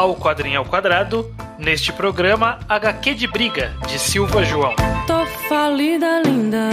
ao 0.00 0.16
Quadrinho 0.16 0.60
ao 0.60 0.64
Quadrado, 0.64 1.30
neste 1.58 1.92
programa 1.92 2.58
HQ 2.66 3.14
de 3.14 3.26
Briga, 3.26 3.76
de 3.86 3.98
Silva 3.98 4.42
João. 4.42 4.74
Tô 5.06 5.26
falida, 5.46 6.22
linda. 6.24 6.70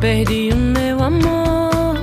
Perdi 0.00 0.50
o 0.52 0.56
meu 0.56 1.02
amor. 1.02 1.96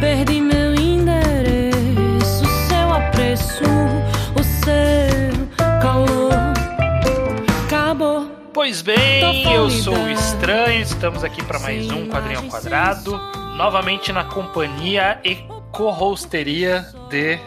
Perdi 0.00 0.40
meu 0.40 0.74
endereço, 0.74 2.44
seu 2.68 2.92
apreço, 2.92 3.62
o 4.34 4.42
seu 4.42 5.46
calor. 5.80 6.32
Acabou. 7.66 8.26
Pois 8.52 8.82
bem, 8.82 9.44
eu 9.54 9.70
sou 9.70 9.94
o 9.94 10.10
Estranho, 10.10 10.82
estamos 10.82 11.22
aqui 11.22 11.40
para 11.44 11.60
mais 11.60 11.88
um 11.88 12.08
Quadrinho 12.08 12.40
ao 12.40 12.46
Quadrado, 12.46 13.16
novamente 13.56 14.12
na 14.12 14.24
companhia 14.24 15.20
e 15.24 15.61
co-hosteria 15.72 16.86
de 17.08 17.38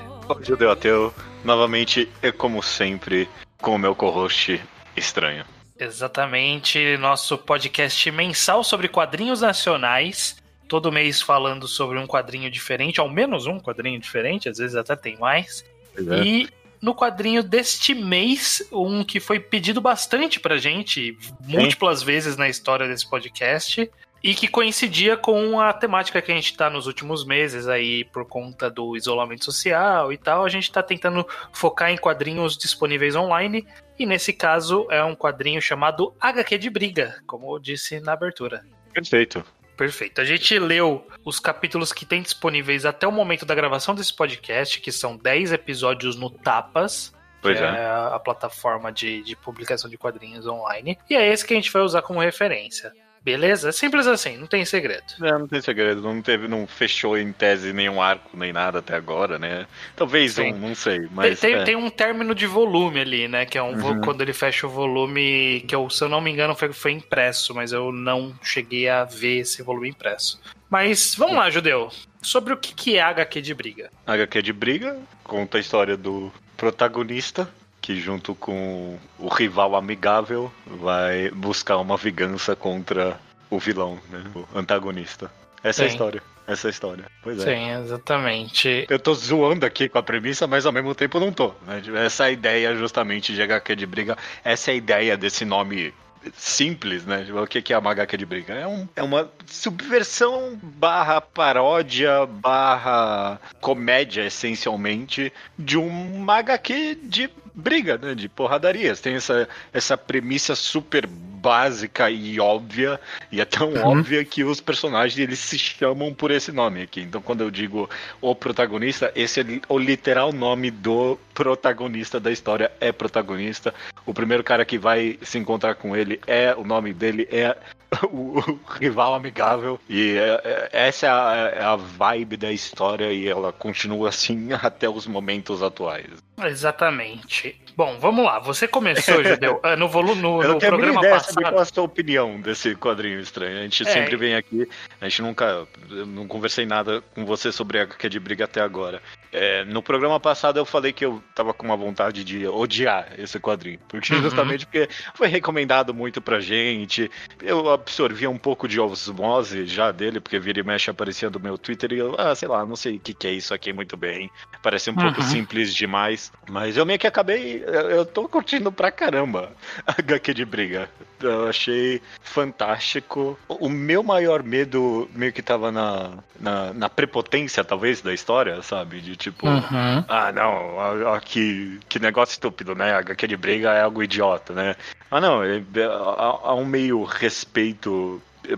Judeu 0.42 0.72
Ateu. 0.72 1.14
Novamente, 1.44 2.10
e 2.24 2.32
como 2.32 2.64
sempre, 2.64 3.30
com 3.62 3.76
o 3.76 3.80
meu 3.80 3.96
co-host 3.96 4.60
estranho. 4.98 5.46
Exatamente, 5.80 6.98
nosso 6.98 7.38
podcast 7.38 8.10
mensal 8.12 8.64
sobre 8.64 8.88
quadrinhos 8.88 9.42
nacionais. 9.42 10.38
Todo 10.68 10.92
mês 10.92 11.22
falando 11.22 11.68
sobre 11.68 12.00
um 12.00 12.08
quadrinho 12.08 12.50
diferente, 12.50 13.00
ao 13.00 13.08
menos 13.08 13.46
um 13.46 13.60
quadrinho 13.60 14.00
diferente, 14.00 14.50
às 14.50 14.58
vezes 14.58 14.76
até 14.76 14.96
tem 14.96 15.16
mais. 15.20 15.64
É. 15.96 16.24
E 16.24 16.50
no 16.82 16.96
quadrinho 16.96 17.44
deste 17.44 17.94
mês, 17.94 18.68
um 18.72 19.04
que 19.04 19.20
foi 19.20 19.40
pedido 19.40 19.80
bastante 19.80 20.40
pra 20.40 20.58
gente, 20.58 21.16
múltiplas 21.42 22.02
vezes 22.02 22.36
na 22.36 22.50
história 22.50 22.88
desse 22.88 23.08
podcast, 23.08 23.88
e 24.26 24.34
que 24.34 24.48
coincidia 24.48 25.16
com 25.16 25.60
a 25.60 25.72
temática 25.72 26.20
que 26.20 26.32
a 26.32 26.36
gente 26.36 26.58
tá 26.58 26.68
nos 26.68 26.88
últimos 26.88 27.24
meses 27.24 27.68
aí, 27.68 28.04
por 28.06 28.26
conta 28.26 28.72
do 28.72 28.98
isolamento 28.98 29.46
social 29.46 30.12
e 30.12 30.18
tal. 30.18 30.44
A 30.44 30.50
gente 30.50 30.72
tá 30.72 30.82
tentando 30.82 31.24
focar 31.54 31.92
em 31.92 31.98
quadrinhos 31.98 32.58
disponíveis 32.58 33.16
online, 33.16 33.68
e 34.00 34.04
nesse 34.04 34.34
caso 34.34 34.88
é 34.90 35.04
um 35.04 35.16
quadrinho 35.16 35.62
chamado 35.62 36.12
HQ 36.20 36.58
de 36.58 36.72
Briga, 36.72 37.22
como 37.28 37.56
eu 37.56 37.60
disse 37.60 38.00
na 38.00 38.14
abertura. 38.14 38.66
Perfeito. 38.92 39.46
Perfeito. 39.78 40.20
A 40.20 40.26
gente 40.26 40.58
leu 40.58 41.06
os 41.24 41.40
capítulos 41.40 41.94
que 41.94 42.04
tem 42.04 42.24
disponíveis 42.24 42.84
até 42.84 43.08
o 43.08 43.12
momento 43.12 43.46
da 43.46 43.54
gravação 43.54 43.94
desse 43.94 44.16
podcast, 44.16 44.82
que 44.82 44.92
são 44.92 45.16
10 45.16 45.52
episódios 45.52 46.16
no 46.16 46.32
Tapas. 46.32 47.14
Pois 47.44 47.62
é. 47.62 47.64
é 47.64 47.86
a 47.86 48.18
plataforma 48.18 48.92
de, 48.92 49.22
de 49.22 49.36
publicação 49.36 49.88
de 49.88 50.00
quadrinhos 50.00 50.48
online. 50.48 50.98
E 51.08 51.14
é 51.14 51.32
esse 51.32 51.46
que 51.46 51.54
a 51.54 51.58
gente 51.58 51.72
vai 51.72 51.84
usar 51.84 52.02
como 52.02 52.20
referência. 52.20 52.92
Beleza? 53.26 53.72
Simples 53.72 54.06
assim, 54.06 54.38
não 54.38 54.46
tem 54.46 54.64
segredo. 54.64 55.04
É, 55.20 55.32
não 55.32 55.48
tem 55.48 55.60
segredo, 55.60 56.00
não 56.00 56.22
teve, 56.22 56.48
não 56.48 56.68
fechou 56.68 57.18
em 57.18 57.34
tese 57.34 57.74
nenhum 57.74 58.00
arco 58.00 58.38
nem 58.38 58.54
nada 58.54 58.78
até 58.78 58.96
agora, 58.96 59.40
né? 59.40 59.66
Talvez 59.96 60.34
Sim. 60.34 60.54
um, 60.54 60.60
não 60.60 60.76
sei, 60.76 61.08
mas 61.12 61.40
tem, 61.40 61.56
é. 61.56 61.64
tem 61.64 61.76
um 61.76 61.90
término 61.90 62.36
de 62.36 62.46
volume 62.46 63.00
ali, 63.00 63.28
né? 63.28 63.44
Que 63.48 63.58
é 63.58 63.64
um 63.64 63.76
Uhum. 63.76 64.02
quando 64.02 64.22
ele 64.22 64.32
fecha 64.32 64.68
o 64.68 64.70
volume, 64.70 65.66
que 65.68 65.74
eu, 65.74 65.90
se 65.90 66.04
eu 66.04 66.08
não 66.08 66.22
me 66.22 66.30
engano, 66.30 66.56
foi, 66.56 66.72
foi 66.72 66.92
impresso, 66.92 67.54
mas 67.56 67.72
eu 67.72 67.92
não 67.92 68.32
cheguei 68.44 68.88
a 68.88 69.04
ver 69.04 69.40
esse 69.40 69.64
volume 69.64 69.90
impresso. 69.90 70.40
Mas 70.70 71.16
vamos 71.16 71.36
lá, 71.36 71.50
Judeu. 71.50 71.90
Sobre 72.22 72.54
o 72.54 72.58
que, 72.58 72.76
que 72.76 72.96
é 72.96 73.02
HQ 73.02 73.42
de 73.42 73.54
briga. 73.56 73.90
HQ 74.06 74.42
de 74.44 74.54
briga 74.54 75.00
conta 75.24 75.58
a 75.58 75.62
história 75.62 75.98
do 75.98 76.32
protagonista 76.56 77.50
que 77.86 77.96
junto 78.00 78.34
com 78.34 78.98
o 79.20 79.28
rival 79.28 79.76
amigável 79.76 80.52
vai 80.66 81.30
buscar 81.30 81.78
uma 81.78 81.96
vingança 81.96 82.56
contra 82.56 83.20
o 83.48 83.60
vilão, 83.60 84.00
né? 84.10 84.24
O 84.34 84.58
antagonista. 84.58 85.30
Essa 85.64 85.84
é 85.84 85.86
a 85.86 85.90
Sim. 85.90 85.94
história. 85.94 86.24
Essa 86.48 86.68
é 86.68 86.70
a 86.70 86.72
história. 86.72 87.06
Pois 87.22 87.46
é. 87.46 87.56
Sim, 87.56 87.84
exatamente. 87.84 88.88
Eu 88.90 88.98
tô 88.98 89.14
zoando 89.14 89.68
aqui 89.68 89.88
com 89.88 90.00
a 90.00 90.04
premissa, 90.04 90.48
mas 90.48 90.66
ao 90.66 90.72
mesmo 90.72 90.96
tempo 90.96 91.20
não 91.20 91.32
tô. 91.32 91.50
né? 91.68 91.80
Essa 92.04 92.24
é 92.24 92.28
a 92.28 92.32
ideia 92.32 92.76
justamente 92.76 93.36
de 93.36 93.42
HQ 93.44 93.76
de 93.76 93.86
briga. 93.86 94.18
Essa 94.44 94.72
é 94.72 94.74
a 94.74 94.78
ideia 94.78 95.16
desse 95.16 95.46
nome 95.46 95.94
simples, 96.38 97.06
né? 97.06 97.26
O 97.32 97.48
que 97.48 97.74
é 97.74 97.78
uma 97.78 97.92
HQ 97.92 98.18
de 98.18 98.26
briga? 98.26 98.54
É, 98.54 98.68
um, 98.68 98.88
é 98.96 99.04
uma 99.04 99.30
subversão 99.46 100.58
barra 100.62 101.22
paródia 101.22 102.26
barra 102.26 103.40
comédia, 103.62 104.26
essencialmente, 104.26 105.32
de 105.58 105.78
uma 105.78 106.38
HQ 106.38 107.00
de 107.04 107.30
briga, 107.54 107.98
né? 107.98 108.16
De 108.16 108.28
porradarias. 108.28 109.00
Tem 109.00 109.16
essa, 109.16 109.48
essa 109.74 109.98
premissa 109.98 110.56
super 110.56 111.08
básica 111.46 112.10
e 112.10 112.40
óbvia, 112.40 113.00
e 113.32 113.40
é 113.40 113.46
tão 113.46 113.72
óbvia 113.76 114.26
que 114.26 114.44
os 114.44 114.60
personagens 114.60 115.20
eles 115.20 115.38
se 115.38 115.60
chamam 115.60 116.12
por 116.12 116.32
esse 116.32 116.52
nome 116.52 116.82
aqui. 116.82 117.02
Então, 117.02 117.22
quando 117.22 117.42
eu 117.42 117.52
digo 117.52 117.88
o 118.20 118.34
protagonista, 118.34 119.12
esse 119.16 119.42
é 119.42 119.46
o 119.70 119.78
literal 119.78 120.34
nome 120.34 120.72
do 120.72 121.20
protagonista 121.36 122.20
da 122.20 122.32
história, 122.32 122.72
é 122.82 122.92
protagonista. 122.92 123.76
O 124.08 124.14
primeiro 124.14 124.44
cara 124.44 124.66
que 124.66 124.80
vai 124.80 125.20
se 125.22 125.38
encontrar 125.38 125.76
com 125.76 125.96
ele 125.96 126.20
é 126.26 126.56
o 126.56 126.64
nome 126.64 126.92
dele 126.94 127.28
é 127.32 127.56
o, 128.12 128.40
o 128.40 128.60
rival 128.80 129.14
amigável 129.16 129.80
e 129.90 130.16
é- 130.18 130.42
é- 130.44 130.70
essa 130.88 131.08
é 131.08 131.10
a, 131.10 131.52
é 131.56 131.64
a 131.64 131.76
vibe 131.76 132.38
da 132.38 132.52
história 132.52 133.12
e 133.12 133.28
ela 133.28 133.52
continua 133.54 134.10
assim 134.10 134.50
até 134.62 134.90
os 134.90 135.08
momentos 135.08 135.62
atuais. 135.64 136.08
Exatamente. 136.44 137.56
Bom, 137.78 137.98
vamos 138.00 138.26
lá. 138.26 138.40
Você 138.40 138.68
começou, 138.68 139.22
Judeu, 139.24 139.60
ah, 139.64 139.76
no, 139.76 139.88
volume, 139.88 140.22
no, 140.22 140.42
no 140.42 140.60
programa 140.60 141.00
ideia 141.00 141.20
saber 141.20 141.42
qual 141.44 141.54
passado. 141.54 141.60
a 141.62 141.66
sua 141.66 141.84
opinião 141.84 142.40
desse 142.42 142.76
quadrinho 142.76 143.20
estranho. 143.20 143.60
A 143.60 143.62
gente 143.64 143.84
É. 143.84 143.86
sempre 143.92 144.16
vem 144.16 144.36
aqui, 144.36 144.68
a 145.00 145.08
gente 145.08 145.22
nunca. 145.22 145.66
eu 145.90 146.06
não 146.06 146.28
conversei 146.28 146.66
nada 146.66 147.02
com 147.14 147.26
você 147.26 147.52
sobre 147.52 147.80
a 147.80 147.84
HQ 147.84 148.10
de 148.10 148.20
briga 148.20 148.46
até 148.46 148.62
agora. 148.62 149.02
É, 149.32 149.66
no 149.66 149.84
programa 149.84 150.18
passado 150.20 150.58
eu 150.58 150.66
falei 150.66 150.94
que 150.94 151.04
eu 151.06 151.22
tava 151.34 151.54
com 151.54 151.66
uma 151.66 151.76
vontade 151.76 152.24
de 152.24 152.48
odiar 152.48 153.08
esse 153.18 153.38
quadrinho. 153.40 153.80
Porque 153.88 154.14
Uhum. 154.14 154.22
justamente 154.22 154.66
porque 154.66 154.88
foi 155.14 155.28
recomendado 155.28 155.94
muito 155.94 156.22
pra 156.22 156.40
gente. 156.40 157.12
Eu 157.42 157.70
absorvia 157.90 158.30
um 158.30 158.38
pouco 158.38 158.68
de 158.68 158.80
osmose 158.82 159.68
já 159.68 159.92
dele, 159.92 160.20
porque 160.20 160.40
vira 160.40 160.60
e 160.60 160.64
mexe 160.64 160.90
aparecia 160.90 161.30
no 161.30 161.40
meu 161.40 161.56
Twitter 161.56 161.94
e 161.94 162.00
eu, 162.00 162.16
ah, 162.18 162.34
sei 162.34 162.48
lá, 162.48 162.66
não 162.66 162.76
sei 162.76 162.96
o 162.96 163.00
que, 163.00 163.14
que 163.14 163.28
é 163.28 163.32
isso 163.32 163.54
aqui 163.54 163.72
muito 163.72 163.96
bem. 163.96 164.30
Parece 164.64 164.90
um 164.90 164.96
pouco 164.96 165.22
Uhum. 165.22 165.28
simples 165.28 165.74
demais. 165.74 166.32
Mas 166.50 166.76
eu 166.78 166.86
meio 166.86 166.98
que 166.98 167.06
acabei. 167.06 167.64
Eu 167.64 168.04
tô 168.06 168.28
curtindo 168.28 168.72
pra 168.72 168.92
caramba 168.92 169.52
a 169.86 169.92
HQ 170.00 170.34
de 170.34 170.44
briga. 170.46 170.90
Eu 171.22 171.48
achei 171.48 172.02
fantástico. 172.22 173.38
O 173.48 173.70
meu 173.70 174.02
maior 174.02 174.42
medo 174.44 175.08
meio 175.14 175.32
que 175.32 175.42
tava 175.42 175.72
na, 175.72 176.12
na, 176.40 176.74
na 176.74 176.90
prepotência, 176.90 177.64
talvez, 177.64 178.02
da 178.02 178.14
história, 178.14 178.62
sabe? 178.64 179.00
De 179.00 179.16
tipo. 179.16 179.48
Uhum. 179.48 180.04
Ah, 180.08 180.32
não, 180.32 180.80
ah, 180.80 181.16
ah, 181.16 181.22
que, 181.22 181.80
que 181.88 182.00
negócio 182.00 182.34
estúpido, 182.34 182.74
né? 182.74 182.94
HQ 182.96 183.28
de 183.28 183.38
briga 183.38 183.72
é 183.74 183.82
algo 183.82 184.02
idiota, 184.04 184.54
né? 184.54 184.76
Ah, 185.12 185.22
não, 185.22 185.44
é- 185.44 185.58
é- 185.58 185.84
há, 185.86 186.40
há 186.50 186.56
um 186.56 186.66
meio 186.66 187.04
respeito 187.04 187.75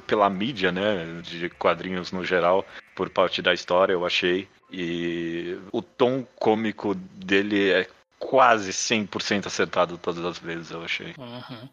pela 0.06 0.30
mídia, 0.30 0.72
né? 0.72 1.22
De 1.24 1.50
quadrinhos 1.50 2.12
no 2.12 2.26
geral, 2.26 2.66
por 2.96 3.10
parte 3.10 3.42
da 3.42 3.54
história, 3.54 3.94
eu 3.94 4.06
achei. 4.06 4.48
E 4.72 5.58
o 5.72 5.82
tom 5.82 6.26
cômico 6.36 6.94
dele 6.94 7.72
é 7.72 7.88
quase 8.20 8.72
100% 8.72 9.46
acertado 9.46 9.98
todas 9.98 10.26
as 10.26 10.38
vezes, 10.38 10.72
eu 10.72 10.84
achei. 10.84 11.14
Uhum. 11.18 11.70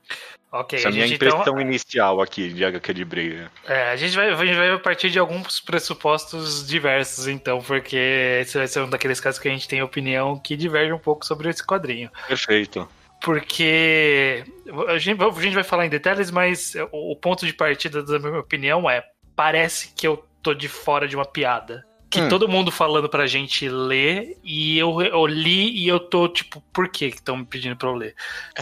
Ok, 0.52 0.78
Essa 0.78 0.88
é 0.88 0.90
a 0.90 0.92
minha 0.92 1.06
impressão 1.06 1.40
então. 1.40 1.60
inicial 1.60 2.20
aqui 2.20 2.52
de 2.52 2.64
HQ 2.64 2.94
de 2.94 3.04
briga. 3.04 3.50
É, 3.66 3.90
a 3.90 3.96
gente, 3.96 4.14
vai, 4.14 4.30
a 4.30 4.36
gente 4.36 4.56
vai 4.56 4.78
partir 4.78 5.10
de 5.10 5.18
alguns 5.18 5.58
pressupostos 5.58 6.64
diversos, 6.64 7.26
então, 7.26 7.60
porque 7.60 7.96
esse 8.40 8.56
vai 8.56 8.68
ser 8.68 8.80
um 8.80 8.88
daqueles 8.88 9.18
casos 9.18 9.40
que 9.40 9.48
a 9.48 9.50
gente 9.50 9.66
tem 9.66 9.82
opinião 9.82 10.38
que 10.38 10.56
diverge 10.56 10.92
um 10.92 10.98
pouco 10.98 11.26
sobre 11.26 11.48
esse 11.48 11.66
quadrinho. 11.66 12.08
Perfeito. 12.28 12.88
Porque 13.24 14.44
a 14.86 14.98
gente, 14.98 15.18
a 15.22 15.40
gente 15.40 15.54
vai 15.54 15.64
falar 15.64 15.86
em 15.86 15.90
detalhes, 15.90 16.30
mas 16.30 16.74
o, 16.92 17.16
ponto 17.16 17.46
de 17.46 17.54
partida 17.54 18.02
da 18.02 18.18
minha 18.18 18.38
opinião 18.38 18.88
é: 18.88 19.02
parece 19.34 19.92
que 19.94 20.06
eu 20.06 20.22
tô 20.42 20.52
de 20.52 20.68
fora 20.68 21.08
de 21.08 21.16
uma 21.16 21.24
piada. 21.24 21.82
Que 22.10 22.20
Hum. 22.20 22.28
todo 22.28 22.46
mundo 22.48 22.70
falando 22.70 23.08
pra 23.08 23.26
gente 23.26 23.68
ler, 23.68 24.36
e 24.44 24.78
eu, 24.78 25.00
eu 25.02 25.26
li 25.26 25.70
e 25.82 25.88
eu 25.88 25.98
tô 25.98 26.28
tipo, 26.28 26.60
por 26.72 26.88
que 26.88 27.06
estão 27.06 27.38
me 27.38 27.44
pedindo 27.44 27.76
pra 27.76 27.88
eu 27.88 27.94
ler? 27.94 28.14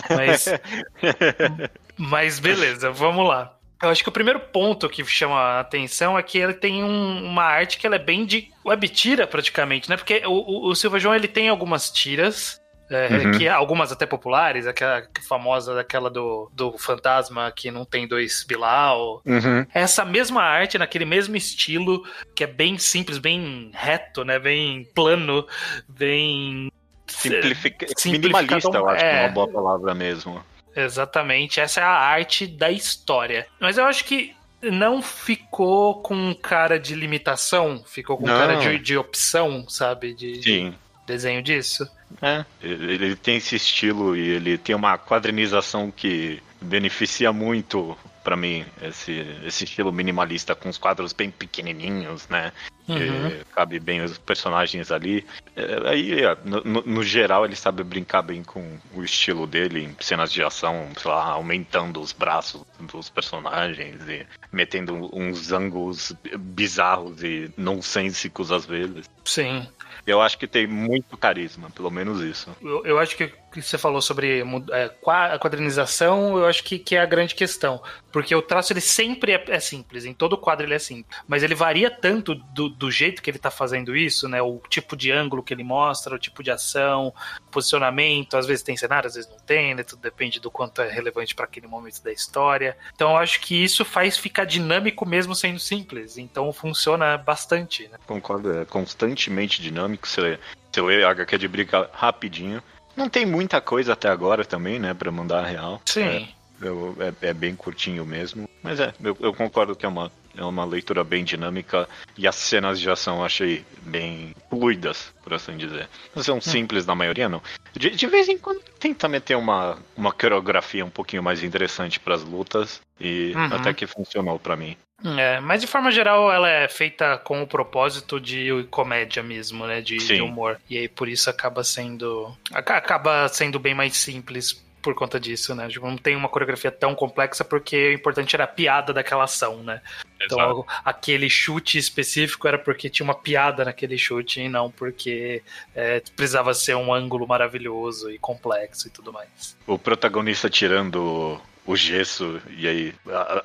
Mas 0.08 0.46
Mas 1.98 2.38
beleza, 2.38 2.90
vamos 2.90 3.26
lá. 3.28 3.56
Eu 3.82 3.88
acho 3.90 4.02
que 4.02 4.08
o 4.08 4.12
primeiro 4.12 4.38
ponto 4.38 4.88
que 4.88 5.04
chama 5.04 5.34
a 5.34 5.60
atenção 5.60 6.16
é 6.16 6.22
que 6.22 6.38
ele 6.38 6.54
tem 6.54 6.84
um- 6.84 7.24
uma 7.26 7.42
arte 7.42 7.78
que 7.78 7.86
ela 7.86 7.96
é 7.96 7.98
bem 7.98 8.24
de 8.24 8.48
web 8.64 8.88
tira 8.88 9.26
praticamente, 9.26 9.90
né? 9.90 9.96
Porque 9.96 10.22
o, 10.24 10.30
o, 10.30 10.68
o 10.70 10.74
Silva 10.76 11.00
João 11.00 11.14
ele 11.14 11.26
tem 11.26 11.48
algumas 11.48 11.90
tiras, 11.90 12.61
é, 12.92 13.08
Uhum. 13.08 13.32
que 13.32 13.48
algumas 13.48 13.90
até 13.90 14.06
populares, 14.06 14.66
aquela 14.66 15.06
famosa 15.26 15.74
daquela 15.74 16.10
do, 16.10 16.50
do 16.52 16.76
fantasma 16.78 17.50
que 17.54 17.70
não 17.70 17.84
tem 17.84 18.06
dois 18.06 18.44
Bilal. 18.44 19.22
Uhum. 19.24 19.66
Essa 19.72 20.04
mesma 20.04 20.42
arte, 20.42 20.78
naquele 20.78 21.04
mesmo 21.04 21.36
estilo, 21.36 22.04
que 22.34 22.44
é 22.44 22.46
bem 22.46 22.78
simples, 22.78 23.18
bem 23.18 23.70
reto, 23.72 24.24
né? 24.24 24.38
Bem 24.38 24.84
plano, 24.94 25.46
bem 25.88 26.70
Simplifica... 27.06 27.86
Minimalista, 28.06 28.76
eu 28.76 28.88
acho 28.88 29.00
que 29.00 29.04
é 29.04 29.16
é. 29.16 29.20
uma 29.22 29.28
boa 29.28 29.48
palavra 29.48 29.94
mesmo. 29.94 30.42
Exatamente, 30.74 31.60
essa 31.60 31.80
é 31.80 31.84
a 31.84 31.90
arte 31.90 32.46
da 32.46 32.70
história. 32.70 33.46
Mas 33.60 33.76
eu 33.76 33.84
acho 33.84 34.04
que 34.04 34.34
não 34.62 35.02
ficou 35.02 36.00
com 36.02 36.34
cara 36.34 36.78
de 36.78 36.94
limitação, 36.94 37.82
ficou 37.84 38.16
com 38.16 38.26
Não. 38.26 38.38
cara 38.38 38.56
de, 38.56 38.78
de 38.78 38.96
opção, 38.96 39.68
sabe? 39.68 40.14
De, 40.14 40.38
de 40.38 40.42
Sim. 40.42 40.74
Desenho 41.06 41.42
disso. 41.42 41.88
É, 42.20 42.44
ele, 42.62 43.16
tem 43.16 43.36
esse 43.36 43.56
estilo 43.56 44.16
e 44.16 44.20
ele 44.20 44.58
tem 44.58 44.74
uma 44.74 44.98
quadrinização 44.98 45.90
que 45.90 46.42
beneficia 46.60 47.32
muito 47.32 47.96
pra 48.22 48.36
mim 48.36 48.64
esse, 48.80 49.24
esse 49.44 49.64
estilo 49.64 49.92
minimalista 49.92 50.54
com 50.54 50.68
os 50.68 50.78
quadros 50.78 51.12
bem 51.12 51.30
pequenininhos, 51.30 52.28
né? 52.28 52.52
Uhum. 52.92 53.30
Que 53.30 53.44
cabe 53.54 53.78
bem 53.80 54.02
os 54.02 54.18
personagens 54.18 54.90
ali. 54.90 55.24
É, 55.56 55.88
aí, 55.88 56.24
é, 56.24 56.36
no, 56.44 56.82
no- 56.82 57.02
geral, 57.02 57.44
ele 57.44 57.56
sabe 57.56 57.82
brincar 57.82 58.22
bem 58.22 58.42
com 58.42 58.78
o 58.94 59.02
estilo 59.02 59.46
dele 59.46 59.84
em 59.84 59.96
cenas 60.00 60.32
de 60.32 60.42
ação, 60.42 60.88
sei 60.96 61.10
lá, 61.10 61.24
aumentando 61.24 62.00
os 62.00 62.12
braços 62.12 62.62
dos 62.80 63.08
personagens 63.10 64.00
e 64.08 64.26
metendo 64.52 65.10
uns 65.12 65.52
ângulos 65.52 66.14
bizarros 66.38 67.22
e 67.22 67.50
nonsênsicos 67.56 68.52
às 68.52 68.64
vezes. 68.64 69.08
Sim. 69.24 69.66
Eu 70.06 70.20
acho 70.20 70.36
que 70.36 70.48
tem 70.48 70.66
muito 70.66 71.16
carisma, 71.16 71.70
pelo 71.70 71.90
menos 71.90 72.20
isso. 72.20 72.50
Eu, 72.60 72.84
eu 72.84 72.98
acho 72.98 73.16
que 73.16 73.24
o 73.24 73.32
que 73.52 73.62
você 73.62 73.78
falou 73.78 74.00
sobre 74.02 74.42
é, 74.72 74.90
a 75.06 75.38
quadrinização, 75.38 76.36
eu 76.38 76.46
acho 76.46 76.64
que, 76.64 76.78
que 76.78 76.96
é 76.96 77.00
a 77.00 77.06
grande 77.06 77.34
questão. 77.34 77.80
Porque 78.10 78.34
o 78.34 78.42
traço 78.42 78.72
ele 78.72 78.80
sempre 78.80 79.32
é, 79.32 79.44
é 79.48 79.60
simples, 79.60 80.04
em 80.04 80.12
todo 80.12 80.36
quadro 80.36 80.66
ele 80.66 80.74
é 80.74 80.78
simples. 80.78 81.16
Mas 81.28 81.42
ele 81.42 81.54
varia 81.54 81.90
tanto 81.90 82.34
do, 82.34 82.68
do 82.82 82.90
jeito 82.90 83.22
que 83.22 83.30
ele 83.30 83.38
tá 83.38 83.48
fazendo 83.48 83.94
isso, 83.96 84.28
né? 84.28 84.42
O 84.42 84.60
tipo 84.68 84.96
de 84.96 85.12
ângulo 85.12 85.40
que 85.40 85.54
ele 85.54 85.62
mostra, 85.62 86.16
o 86.16 86.18
tipo 86.18 86.42
de 86.42 86.50
ação, 86.50 87.14
posicionamento, 87.48 88.36
às 88.36 88.44
vezes 88.44 88.64
tem 88.64 88.76
cenário, 88.76 89.06
às 89.06 89.14
vezes 89.14 89.30
não 89.30 89.38
tem, 89.38 89.72
né? 89.72 89.84
Tudo 89.84 90.02
depende 90.02 90.40
do 90.40 90.50
quanto 90.50 90.82
é 90.82 90.90
relevante 90.90 91.32
para 91.32 91.44
aquele 91.44 91.68
momento 91.68 92.02
da 92.02 92.12
história. 92.12 92.76
Então 92.94 93.10
eu 93.12 93.16
acho 93.18 93.40
que 93.40 93.54
isso 93.54 93.84
faz 93.84 94.16
ficar 94.16 94.44
dinâmico 94.44 95.06
mesmo 95.06 95.32
sendo 95.34 95.60
simples. 95.60 96.18
Então 96.18 96.52
funciona 96.52 97.16
bastante, 97.16 97.86
né? 97.88 97.98
Concordo, 98.04 98.52
é 98.58 98.64
constantemente 98.64 99.62
dinâmico. 99.62 100.08
Você, 100.08 100.40
você 100.72 100.80
lê 100.82 101.04
a 101.04 101.10
HQ 101.10 101.38
de 101.38 101.46
briga 101.46 101.88
rapidinho. 101.92 102.60
Não 102.96 103.08
tem 103.08 103.24
muita 103.24 103.60
coisa 103.60 103.92
até 103.92 104.08
agora 104.08 104.44
também, 104.44 104.78
né, 104.80 104.92
pra 104.92 105.10
mandar 105.12 105.44
a 105.44 105.46
real. 105.46 105.80
Sim. 105.86 106.28
É, 106.60 106.66
eu- 106.66 106.96
é- 107.00 107.28
é 107.28 107.32
bem 107.32 107.54
curtinho 107.54 108.04
mesmo. 108.04 108.48
Mas 108.62 108.80
é, 108.80 108.92
eu, 109.02 109.16
eu 109.20 109.32
concordo 109.32 109.74
que 109.76 109.86
é 109.86 109.88
uma, 109.88 110.10
é 110.36 110.44
uma 110.44 110.64
leitura 110.64 111.02
bem 111.04 111.24
dinâmica 111.24 111.88
e 112.16 112.26
as 112.26 112.36
cenas 112.36 112.80
de 112.80 112.88
ação 112.90 113.18
eu 113.18 113.24
achei 113.24 113.64
bem 113.82 114.34
fluidas, 114.48 115.12
por 115.22 115.34
assim 115.34 115.56
dizer. 115.56 115.88
Não 116.14 116.22
são 116.22 116.40
simples 116.40 116.86
na 116.86 116.94
maioria, 116.94 117.28
não. 117.28 117.42
De, 117.74 117.90
de 117.90 118.06
vez 118.06 118.28
em 118.28 118.38
quando 118.38 118.60
tenta 118.78 119.08
meter 119.08 119.36
uma, 119.36 119.78
uma 119.96 120.12
coreografia 120.12 120.84
um 120.84 120.90
pouquinho 120.90 121.22
mais 121.22 121.42
interessante 121.42 121.98
pras 122.00 122.22
lutas 122.22 122.80
e 123.00 123.32
Uhum. 123.34 123.44
até 123.56 123.72
que 123.74 123.86
funcionou 123.86 124.38
pra 124.38 124.56
mim. 124.56 124.76
É, 125.18 125.40
mas 125.40 125.60
de 125.60 125.66
forma 125.66 125.90
geral 125.90 126.30
ela 126.32 126.48
é 126.48 126.68
feita 126.68 127.18
com 127.18 127.42
o 127.42 127.46
propósito 127.46 128.20
de 128.20 128.48
comédia 128.70 129.20
mesmo, 129.22 129.66
né? 129.66 129.80
De, 129.80 129.96
de 129.96 130.20
humor. 130.22 130.60
E 130.70 130.78
aí 130.78 130.88
por 130.88 131.08
isso 131.08 131.28
acaba 131.28 131.64
sendo. 131.64 132.32
aca- 132.52 132.76
Acaba 132.76 133.26
sendo 133.28 133.58
bem 133.58 133.74
mais 133.74 133.96
simples 133.96 134.62
por 134.82 134.94
conta 134.94 135.18
disso, 135.18 135.54
né? 135.54 135.68
Tipo, 135.68 135.86
não 135.86 135.96
tem 135.96 136.16
uma 136.16 136.28
coreografia 136.28 136.70
tão 136.70 136.94
complexa 136.94 137.44
porque 137.44 137.90
o 137.90 137.92
importante 137.92 138.34
era 138.34 138.44
a 138.44 138.48
piada 138.48 138.92
daquela 138.92 139.24
ação, 139.24 139.62
né? 139.62 139.80
Então 140.20 140.64
aquele 140.84 141.30
chute 141.30 141.78
específico 141.78 142.46
era 142.46 142.58
porque 142.58 142.90
tinha 142.90 143.04
uma 143.04 143.14
piada 143.14 143.64
naquele 143.64 143.96
chute 143.96 144.40
e 144.40 144.48
não 144.48 144.70
porque 144.70 145.42
é, 145.74 146.02
precisava 146.14 146.52
ser 146.54 146.76
um 146.76 146.92
ângulo 146.92 147.26
maravilhoso 147.26 148.10
e 148.10 148.18
complexo 148.18 148.88
e 148.88 148.90
tudo 148.90 149.12
mais. 149.12 149.56
o 149.66 149.78
protagonista 149.78 150.50
tirando 150.50 151.40
o 151.64 151.76
gesso 151.76 152.40
e 152.50 152.66
aí 152.66 152.94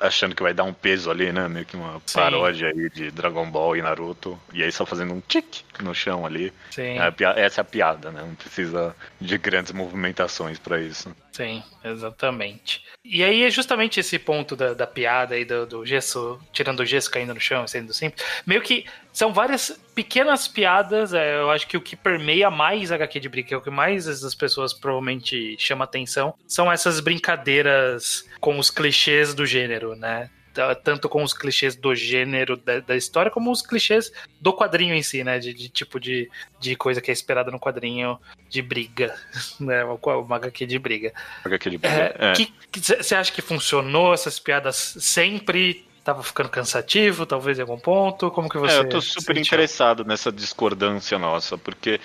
achando 0.00 0.34
que 0.34 0.42
vai 0.42 0.52
dar 0.52 0.64
um 0.64 0.72
peso 0.72 1.10
ali, 1.10 1.30
né? 1.32 1.46
Meio 1.48 1.64
que 1.64 1.76
uma 1.76 2.02
Sim. 2.04 2.18
paródia 2.18 2.68
aí 2.68 2.90
de 2.90 3.10
Dragon 3.10 3.48
Ball 3.48 3.76
e 3.76 3.82
Naruto. 3.82 4.38
E 4.52 4.62
aí 4.62 4.72
só 4.72 4.84
fazendo 4.84 5.14
um 5.14 5.20
tic 5.20 5.62
no 5.80 5.94
chão 5.94 6.26
ali. 6.26 6.52
Sim, 6.70 6.98
É 6.98 7.14
essa 7.40 7.60
é 7.60 7.62
a 7.62 7.64
piada, 7.64 8.10
né? 8.10 8.22
Não 8.22 8.34
precisa 8.34 8.94
de 9.20 9.38
grandes 9.38 9.72
movimentações 9.72 10.58
pra 10.58 10.80
isso. 10.80 11.14
Sim, 11.38 11.62
exatamente. 11.84 12.82
E 13.04 13.22
aí 13.22 13.44
é 13.44 13.50
justamente 13.50 14.00
esse 14.00 14.18
ponto 14.18 14.56
da, 14.56 14.74
da 14.74 14.86
piada 14.86 15.36
aí 15.36 15.44
do, 15.44 15.64
do 15.64 15.86
gesso, 15.86 16.38
tirando 16.52 16.80
o 16.80 16.84
gesso 16.84 17.10
caindo 17.10 17.32
no 17.32 17.40
chão, 17.40 17.66
sendo 17.66 17.94
simples. 17.94 18.24
Meio 18.44 18.60
que 18.60 18.84
são 19.12 19.32
várias 19.32 19.80
pequenas 19.94 20.48
piadas, 20.48 21.14
é, 21.14 21.36
eu 21.36 21.50
acho 21.50 21.68
que 21.68 21.76
o 21.76 21.80
que 21.80 21.94
permeia 21.94 22.50
mais 22.50 22.90
a 22.90 22.96
HQ 22.96 23.20
de 23.20 23.28
Brick, 23.28 23.54
é 23.54 23.56
o 23.56 23.60
que 23.60 23.70
mais 23.70 24.08
as 24.08 24.34
pessoas 24.34 24.72
provavelmente 24.72 25.56
chama 25.58 25.84
atenção, 25.84 26.34
são 26.46 26.70
essas 26.70 26.98
brincadeiras 26.98 28.28
com 28.40 28.58
os 28.58 28.68
clichês 28.70 29.32
do 29.32 29.46
gênero, 29.46 29.94
né? 29.94 30.28
Tanto 30.82 31.08
com 31.08 31.22
os 31.22 31.32
clichês 31.32 31.74
do 31.74 31.94
gênero 31.94 32.56
da, 32.56 32.80
da 32.80 32.96
história, 32.96 33.30
como 33.30 33.50
os 33.50 33.62
clichês 33.62 34.12
do 34.40 34.52
quadrinho 34.52 34.94
em 34.94 35.02
si, 35.02 35.24
né? 35.24 35.38
De, 35.38 35.52
de 35.52 35.68
tipo 35.68 35.98
de, 35.98 36.30
de 36.60 36.76
coisa 36.76 37.00
que 37.00 37.10
é 37.10 37.14
esperada 37.14 37.50
no 37.50 37.58
quadrinho 37.58 38.18
de 38.48 38.62
briga, 38.62 39.14
né? 39.60 39.84
Uma 39.84 40.36
HQ 40.36 40.66
de 40.66 40.78
briga. 40.78 41.12
HQ 41.44 41.70
de 41.70 41.78
briga. 41.78 41.94
É, 41.94 42.32
É. 42.32 43.02
Você 43.02 43.14
acha 43.14 43.32
que 43.32 43.42
funcionou 43.42 44.12
essas 44.14 44.38
piadas 44.38 44.76
sempre? 44.98 45.87
Tava 46.08 46.22
ficando 46.22 46.48
cansativo, 46.48 47.26
talvez 47.26 47.58
em 47.58 47.60
algum 47.60 47.78
ponto? 47.78 48.30
Como 48.30 48.48
que 48.48 48.56
você. 48.56 48.76
É, 48.76 48.78
eu 48.78 48.88
tô 48.88 48.98
super 48.98 49.36
sentiu? 49.36 49.42
interessado 49.42 50.06
nessa 50.06 50.32
discordância 50.32 51.18
nossa, 51.18 51.58
porque 51.58 52.00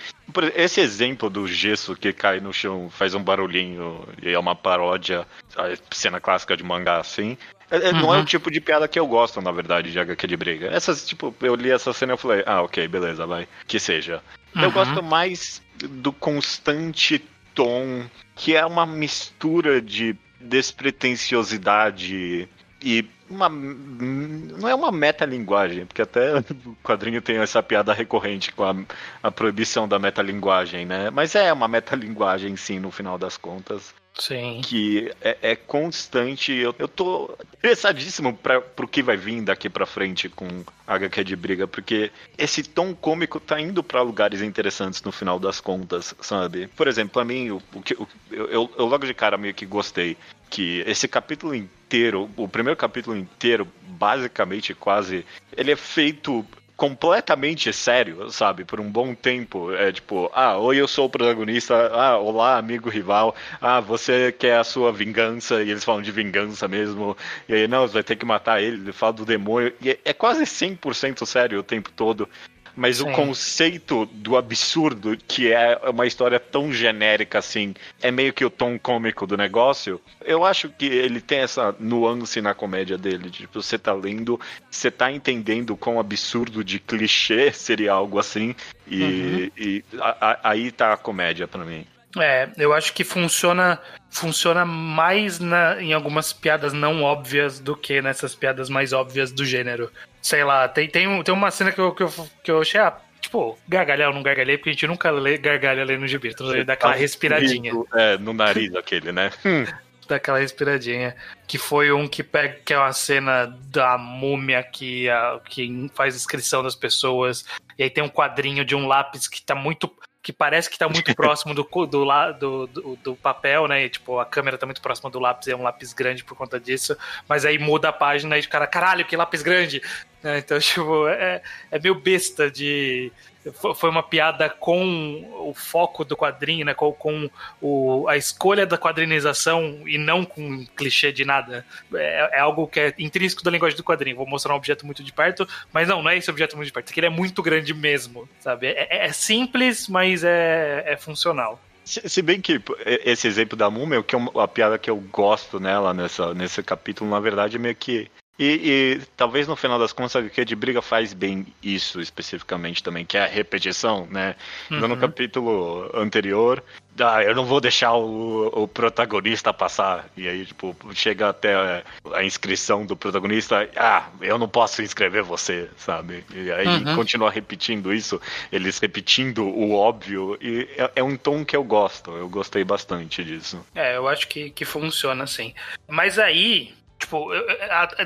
esse 0.57 0.81
exemplo 0.81 1.29
do 1.29 1.47
gesso 1.47 1.95
que 1.95 2.11
cai 2.11 2.41
no 2.41 2.51
chão, 2.51 2.89
faz 2.89 3.15
um 3.15 3.23
barulhinho 3.23 4.05
e 4.21 4.33
é 4.33 4.37
uma 4.37 4.57
paródia, 4.57 5.25
a 5.55 5.95
cena 5.95 6.19
clássica 6.19 6.57
de 6.57 6.65
mangá 6.65 6.99
assim, 6.99 7.37
é- 7.71 7.77
é- 7.77 7.93
não 7.93 8.13
é 8.13 8.17
Uhum. 8.17 8.23
o 8.23 8.25
tipo 8.25 8.51
de 8.51 8.59
piada 8.59 8.89
que 8.89 8.99
eu 8.99 9.07
gosto, 9.07 9.41
na 9.41 9.53
verdade, 9.53 9.89
de 9.89 9.97
HQ 9.97 10.27
de 10.27 10.35
briga. 10.35 10.67
Essas, 10.67 11.07
tipo, 11.07 11.33
eu 11.39 11.55
li 11.55 11.71
essa 11.71 11.93
cena 11.93 12.11
e 12.11 12.15
eu 12.15 12.17
falei, 12.17 12.43
ah, 12.45 12.61
ok, 12.61 12.85
beleza, 12.89 13.25
vai, 13.25 13.47
que 13.65 13.79
seja. 13.79 14.21
Eu 14.53 14.63
Uhum. 14.63 14.71
gosto 14.71 15.01
mais 15.01 15.61
do 15.81 16.11
constante 16.11 17.23
tom, 17.55 18.03
que 18.35 18.53
é 18.53 18.65
uma 18.65 18.85
mistura 18.85 19.81
de 19.81 20.13
despretensiosidade 20.41 22.49
e 22.83 23.05
uma. 23.33 23.49
Não 23.49 24.67
é 24.67 24.75
uma 24.75 24.91
metalinguagem, 24.91 25.85
porque 25.85 26.01
até 26.01 26.39
o 26.39 26.75
quadrinho 26.83 27.21
tem 27.21 27.37
essa 27.37 27.61
piada 27.61 27.93
recorrente 27.93 28.51
com 28.53 28.63
a, 28.63 28.75
a 29.21 29.31
proibição 29.31 29.87
da 29.87 29.99
metalinguagem, 29.99 30.85
né? 30.85 31.09
Mas 31.09 31.35
é 31.35 31.51
uma 31.51 31.67
metalinguagem, 31.67 32.55
sim, 32.55 32.79
no 32.79 32.91
final 32.91 33.17
das 33.17 33.37
contas 33.37 33.93
Sim. 34.15 34.61
que 34.63 35.11
é, 35.21 35.37
é 35.41 35.55
constante. 35.55 36.51
Eu, 36.53 36.75
eu 36.77 36.87
tô 36.87 37.35
interessadíssimo 37.57 38.33
para 38.35 38.61
pro 38.61 38.87
que 38.87 39.01
vai 39.01 39.17
vir 39.17 39.41
daqui 39.41 39.69
pra 39.69 39.85
frente 39.85 40.29
com 40.29 40.47
HQ 40.87 41.23
de 41.23 41.35
briga, 41.35 41.67
porque 41.67 42.11
esse 42.37 42.63
tom 42.63 42.93
cômico 42.93 43.39
tá 43.39 43.59
indo 43.59 43.81
pra 43.83 44.01
lugares 44.01 44.41
interessantes 44.41 45.01
no 45.01 45.11
final 45.11 45.39
das 45.39 45.59
contas, 45.59 46.13
sabe? 46.21 46.67
Por 46.75 46.87
exemplo, 46.87 47.13
pra 47.13 47.25
mim, 47.25 47.49
o, 47.51 47.61
o 47.73 47.81
que 47.81 47.93
o- 47.95 48.07
eu, 48.31 48.69
eu 48.77 48.85
logo 48.85 49.05
de 49.05 49.13
cara 49.13 49.37
meio 49.37 49.53
que 49.53 49.65
gostei 49.65 50.15
que 50.49 50.83
esse 50.85 51.07
capítulo 51.07 51.55
inteiro, 51.55 52.29
o 52.37 52.47
primeiro 52.47 52.77
capítulo 52.77 53.17
inteiro, 53.17 53.67
basicamente 53.87 54.73
quase, 54.75 55.25
ele 55.57 55.71
é 55.71 55.75
feito 55.75 56.45
completamente 56.83 57.71
sério, 57.71 58.29
sabe? 58.29 58.65
Por 58.65 58.77
um 58.81 58.91
bom 58.91 59.15
tempo. 59.15 59.71
É 59.71 59.89
tipo, 59.89 60.29
ah, 60.33 60.57
oi, 60.57 60.75
eu 60.81 60.87
sou 60.87 61.05
o 61.05 61.09
protagonista. 61.09 61.73
Ah, 61.93 62.17
olá, 62.17 62.57
amigo 62.57 62.89
rival. 62.89 63.33
Ah, 63.61 63.79
você 63.79 64.33
quer 64.33 64.57
a 64.57 64.65
sua 64.65 64.91
vingança. 64.91 65.63
E 65.63 65.69
eles 65.69 65.85
falam 65.85 66.01
de 66.01 66.11
vingança 66.11 66.67
mesmo. 66.67 67.15
E 67.47 67.53
aí, 67.53 67.67
não, 67.69 67.87
você 67.87 67.93
vai 67.93 68.03
ter 68.03 68.17
que 68.17 68.25
matar 68.25 68.61
ele. 68.61 68.81
Ele 68.81 68.91
fala 68.91 69.13
do 69.13 69.23
demônio. 69.25 69.73
E 69.79 69.91
é- 69.91 69.99
é 70.03 70.11
quase 70.13 70.45
100% 70.45 71.25
sério 71.25 71.57
o 71.59 71.63
tempo 71.63 71.89
todo. 71.89 72.27
Mas 72.75 73.01
o 73.01 73.05
Sim. 73.05 73.11
conceito 73.13 74.05
do 74.07 74.35
absurdo, 74.35 75.15
que 75.27 75.51
é 75.51 75.79
uma 75.87 76.07
história 76.07 76.39
tão 76.39 76.71
genérica 76.73 77.39
assim, 77.39 77.73
é 78.01 78.09
meio 78.09 78.33
que 78.33 78.43
o 78.43 78.49
tom 78.49 78.79
cômico 78.79 79.27
do 79.27 79.37
negócio. 79.37 80.01
Eu 80.25 80.43
acho 80.43 80.69
que 80.69 80.85
ele 80.85 81.21
tem 81.21 81.39
essa 81.39 81.75
nuance 81.79 82.41
na 82.41 82.53
comédia 82.53 82.97
dele. 82.97 83.29
Tipo, 83.29 83.61
você 83.61 83.77
tá 83.77 83.93
lendo, 83.93 84.39
você 84.69 84.89
tá 84.89 85.11
entendendo 85.11 85.77
quão 85.77 85.99
absurdo 85.99 86.63
de 86.63 86.79
clichê 86.79 87.51
seria 87.51 87.93
algo 87.93 88.17
assim. 88.17 88.55
E, 88.87 89.01
Uhum. 89.03 89.51
e 89.57 89.83
a- 89.99 90.17
a- 90.31 90.39
aí 90.49 90.71
tá 90.71 90.93
a 90.93 90.97
comédia 90.97 91.47
pra 91.47 91.63
mim. 91.63 91.85
É, 92.17 92.49
eu 92.57 92.73
acho 92.73 92.93
que 92.93 93.03
funciona 93.03 93.79
funciona 94.09 94.63
mais 94.63 95.39
na, 95.39 95.81
em 95.81 95.93
algumas 95.93 96.31
piadas 96.31 96.71
não 96.71 97.01
óbvias 97.01 97.59
do 97.59 97.75
que 97.75 97.99
nessas 97.99 98.35
piadas 98.35 98.69
mais 98.69 98.93
óbvias 98.93 99.31
do 99.31 99.43
gênero. 99.43 99.91
Sei 100.21 100.43
lá, 100.43 100.67
tem, 100.67 100.87
tem, 100.87 101.23
tem 101.23 101.33
uma 101.33 101.49
cena 101.49 101.71
que 101.71 101.81
eu, 101.81 101.91
que, 101.93 102.03
eu, 102.03 102.13
que 102.43 102.51
eu 102.51 102.61
achei, 102.61 102.79
ah, 102.79 102.95
tipo, 103.19 103.57
gargalhar 103.67 104.09
ou 104.09 104.13
não 104.13 104.21
gargalhei, 104.21 104.57
porque 104.57 104.69
a 104.69 104.73
gente 104.73 104.85
nunca 104.85 105.09
lê, 105.09 105.37
gargalha 105.39 105.83
lendo 105.83 106.07
gibi, 106.07 106.29
então 106.29 106.53
ele 106.53 106.63
dá 106.63 106.73
aquela 106.73 106.93
Tá 106.93 106.99
respiradinha. 106.99 107.71
É, 107.95 108.17
no 108.19 108.33
nariz 108.33 108.75
aquele, 108.75 109.11
né? 109.11 109.31
Hum. 109.43 109.65
daquela 110.07 110.39
respiradinha. 110.39 111.15
Que 111.47 111.57
foi 111.57 111.91
um 111.91 112.07
que 112.07 112.23
pega, 112.23 112.59
que 112.63 112.73
é 112.73 112.77
uma 112.77 112.93
cena 112.93 113.45
da 113.69 113.97
múmia 113.97 114.63
que, 114.63 115.09
a, 115.09 115.39
que 115.47 115.89
faz 115.93 116.15
inscrição 116.15 116.63
das 116.63 116.75
pessoas. 116.75 117.45
E 117.77 117.83
aí 117.83 117.89
tem 117.89 118.03
um 118.03 118.09
quadrinho 118.09 118.63
de 118.63 118.75
um 118.75 118.87
lápis 118.87 119.27
que 119.27 119.41
tá 119.41 119.55
muito. 119.55 119.91
Que 120.23 120.31
parece 120.31 120.69
que 120.69 120.77
tá 120.77 120.87
muito 120.87 121.13
próximo 121.13 121.53
do, 121.53 121.63
do, 121.63 121.85
do, 121.85 122.67
do, 122.67 122.95
do 122.95 123.15
papel, 123.17 123.67
né? 123.67 123.83
E, 123.83 123.89
tipo, 123.89 124.17
a 124.17 124.25
câmera 124.25 124.57
tá 124.57 124.65
muito 124.65 124.81
próxima 124.81 125.09
do 125.11 125.19
lápis, 125.19 125.49
é 125.49 125.55
um 125.55 125.61
lápis 125.61 125.91
grande 125.91 126.23
por 126.23 126.37
conta 126.37 126.57
disso. 126.57 126.97
Mas 127.27 127.45
aí 127.45 127.59
muda 127.59 127.89
a 127.89 127.93
página 127.93 128.37
e 128.37 128.41
o 128.41 128.49
cara, 128.49 128.65
caralho, 128.65 129.05
que 129.05 129.17
lápis 129.17 129.43
grande! 129.43 129.81
É, 130.23 130.37
então, 130.37 130.57
tipo, 130.61 131.07
é, 131.09 131.41
é 131.69 131.77
meio 131.77 131.95
besta 131.95 132.49
de 132.49 133.11
foi 133.51 133.89
uma 133.89 134.03
piada 134.03 134.49
com 134.49 135.25
o 135.47 135.53
foco 135.53 136.05
do 136.05 136.15
quadrinho, 136.15 136.65
né? 136.65 136.73
Com, 136.73 136.93
com 136.93 137.29
o, 137.61 138.07
a 138.07 138.15
escolha 138.15 138.65
da 138.65 138.77
quadrinização 138.77 139.81
e 139.85 139.97
não 139.97 140.23
com 140.23 140.65
clichê 140.77 141.11
de 141.11 141.25
nada. 141.25 141.65
É, 141.93 142.37
é, 142.37 142.39
algo 142.39 142.67
que 142.67 142.79
é 142.79 142.93
intrínseco 142.97 143.43
da 143.43 143.51
linguagem 143.51 143.75
do 143.75 143.83
quadrinho. 143.83 144.15
Vou 144.15 144.27
mostrar 144.27 144.53
um 144.53 144.57
objeto 144.57 144.85
muito 144.85 145.03
de 145.03 145.11
perto, 145.11 145.47
mas 145.71 145.87
não, 145.87 146.01
não 146.01 146.09
é 146.09 146.17
esse 146.17 146.29
objeto 146.29 146.55
muito 146.55 146.67
de 146.67 146.73
perto. 146.73 146.97
Ele 146.97 147.07
é 147.07 147.09
muito 147.09 147.43
grande 147.43 147.73
mesmo, 147.73 148.29
sabe? 148.39 148.67
É, 148.67 148.87
é, 148.89 149.05
é 149.07 149.11
simples, 149.11 149.87
mas 149.87 150.23
é, 150.23 150.83
é 150.85 150.97
funcional. 150.97 151.59
Se, 151.85 152.21
bem 152.21 152.39
que 152.39 152.61
esse 153.03 153.27
exemplo 153.27 153.57
da 153.57 153.69
múmia, 153.69 154.01
que 154.01 154.15
é 154.15 154.19
a 154.41 154.47
piada 154.47 154.77
que 154.77 154.89
eu 154.89 154.95
gosto 154.95 155.59
nela 155.59 155.93
nessa, 155.93 156.33
nesse 156.33 156.63
capítulo, 156.63 157.09
na 157.09 157.19
verdade, 157.19 157.57
é 157.57 157.59
meio 157.59 157.75
que 157.75 158.09
e, 158.37 158.45
e, 158.45 159.01
talvez 159.15 159.47
no 159.47 159.55
final 159.55 159.77
das 159.77 159.93
contas 159.93 160.15
a 160.15 160.19
HQ 160.19 160.45
de 160.45 160.55
briga 160.55 160.81
faz 160.81 161.13
bem 161.13 161.45
isso 161.61 162.01
especificamente 162.01 162.81
também, 162.81 163.05
que 163.05 163.15
é 163.15 163.23
a 163.23 163.27
repetição, 163.27 164.07
né? 164.09 164.35
Uhum. 164.71 164.87
No 164.87 164.97
capítulo 164.97 165.91
anterior, 165.93 166.63
ah, 166.99 167.23
eu 167.23 167.35
não 167.35 167.45
vou 167.45 167.61
deixar 167.61 167.93
o, 167.93 168.47
o, 168.47 168.67
protagonista 168.67 169.53
passar. 169.53 170.09
E 170.17 170.27
aí, 170.27 170.45
tipo, 170.45 170.75
chega 170.93 171.29
até 171.29 171.83
a 172.11 172.23
inscrição 172.23 172.85
do 172.85 172.95
protagonista, 172.95 173.69
ah, 173.75 174.09
eu 174.19 174.37
não 174.37 174.47
posso 174.47 174.81
inscrever 174.81 175.23
você, 175.23 175.69
sabe? 175.77 176.23
E 176.33 176.51
aí 176.51 176.67
uhum. 176.67 176.95
continua 176.95 177.29
repetindo 177.29 177.93
isso, 177.93 178.19
eles 178.51 178.79
repetindo 178.79 179.43
o 179.45 179.73
óbvio, 179.73 180.37
e 180.41 180.67
é, 180.77 180.91
é, 180.97 181.03
um 181.03 181.15
tom 181.15 181.45
que 181.45 181.55
eu 181.55 181.63
gosto, 181.63 182.11
eu 182.11 182.27
gostei 182.27 182.63
bastante 182.63 183.23
disso. 183.23 183.63
É, 183.75 183.95
eu 183.95 184.07
acho 184.07 184.27
que, 184.27 184.49
que 184.49 184.65
funciona 184.65 185.23
assim. 185.23 185.53
Mas 185.87 186.19
aí, 186.19 186.73
Tipo, 187.03 187.33
eu, 187.33 187.45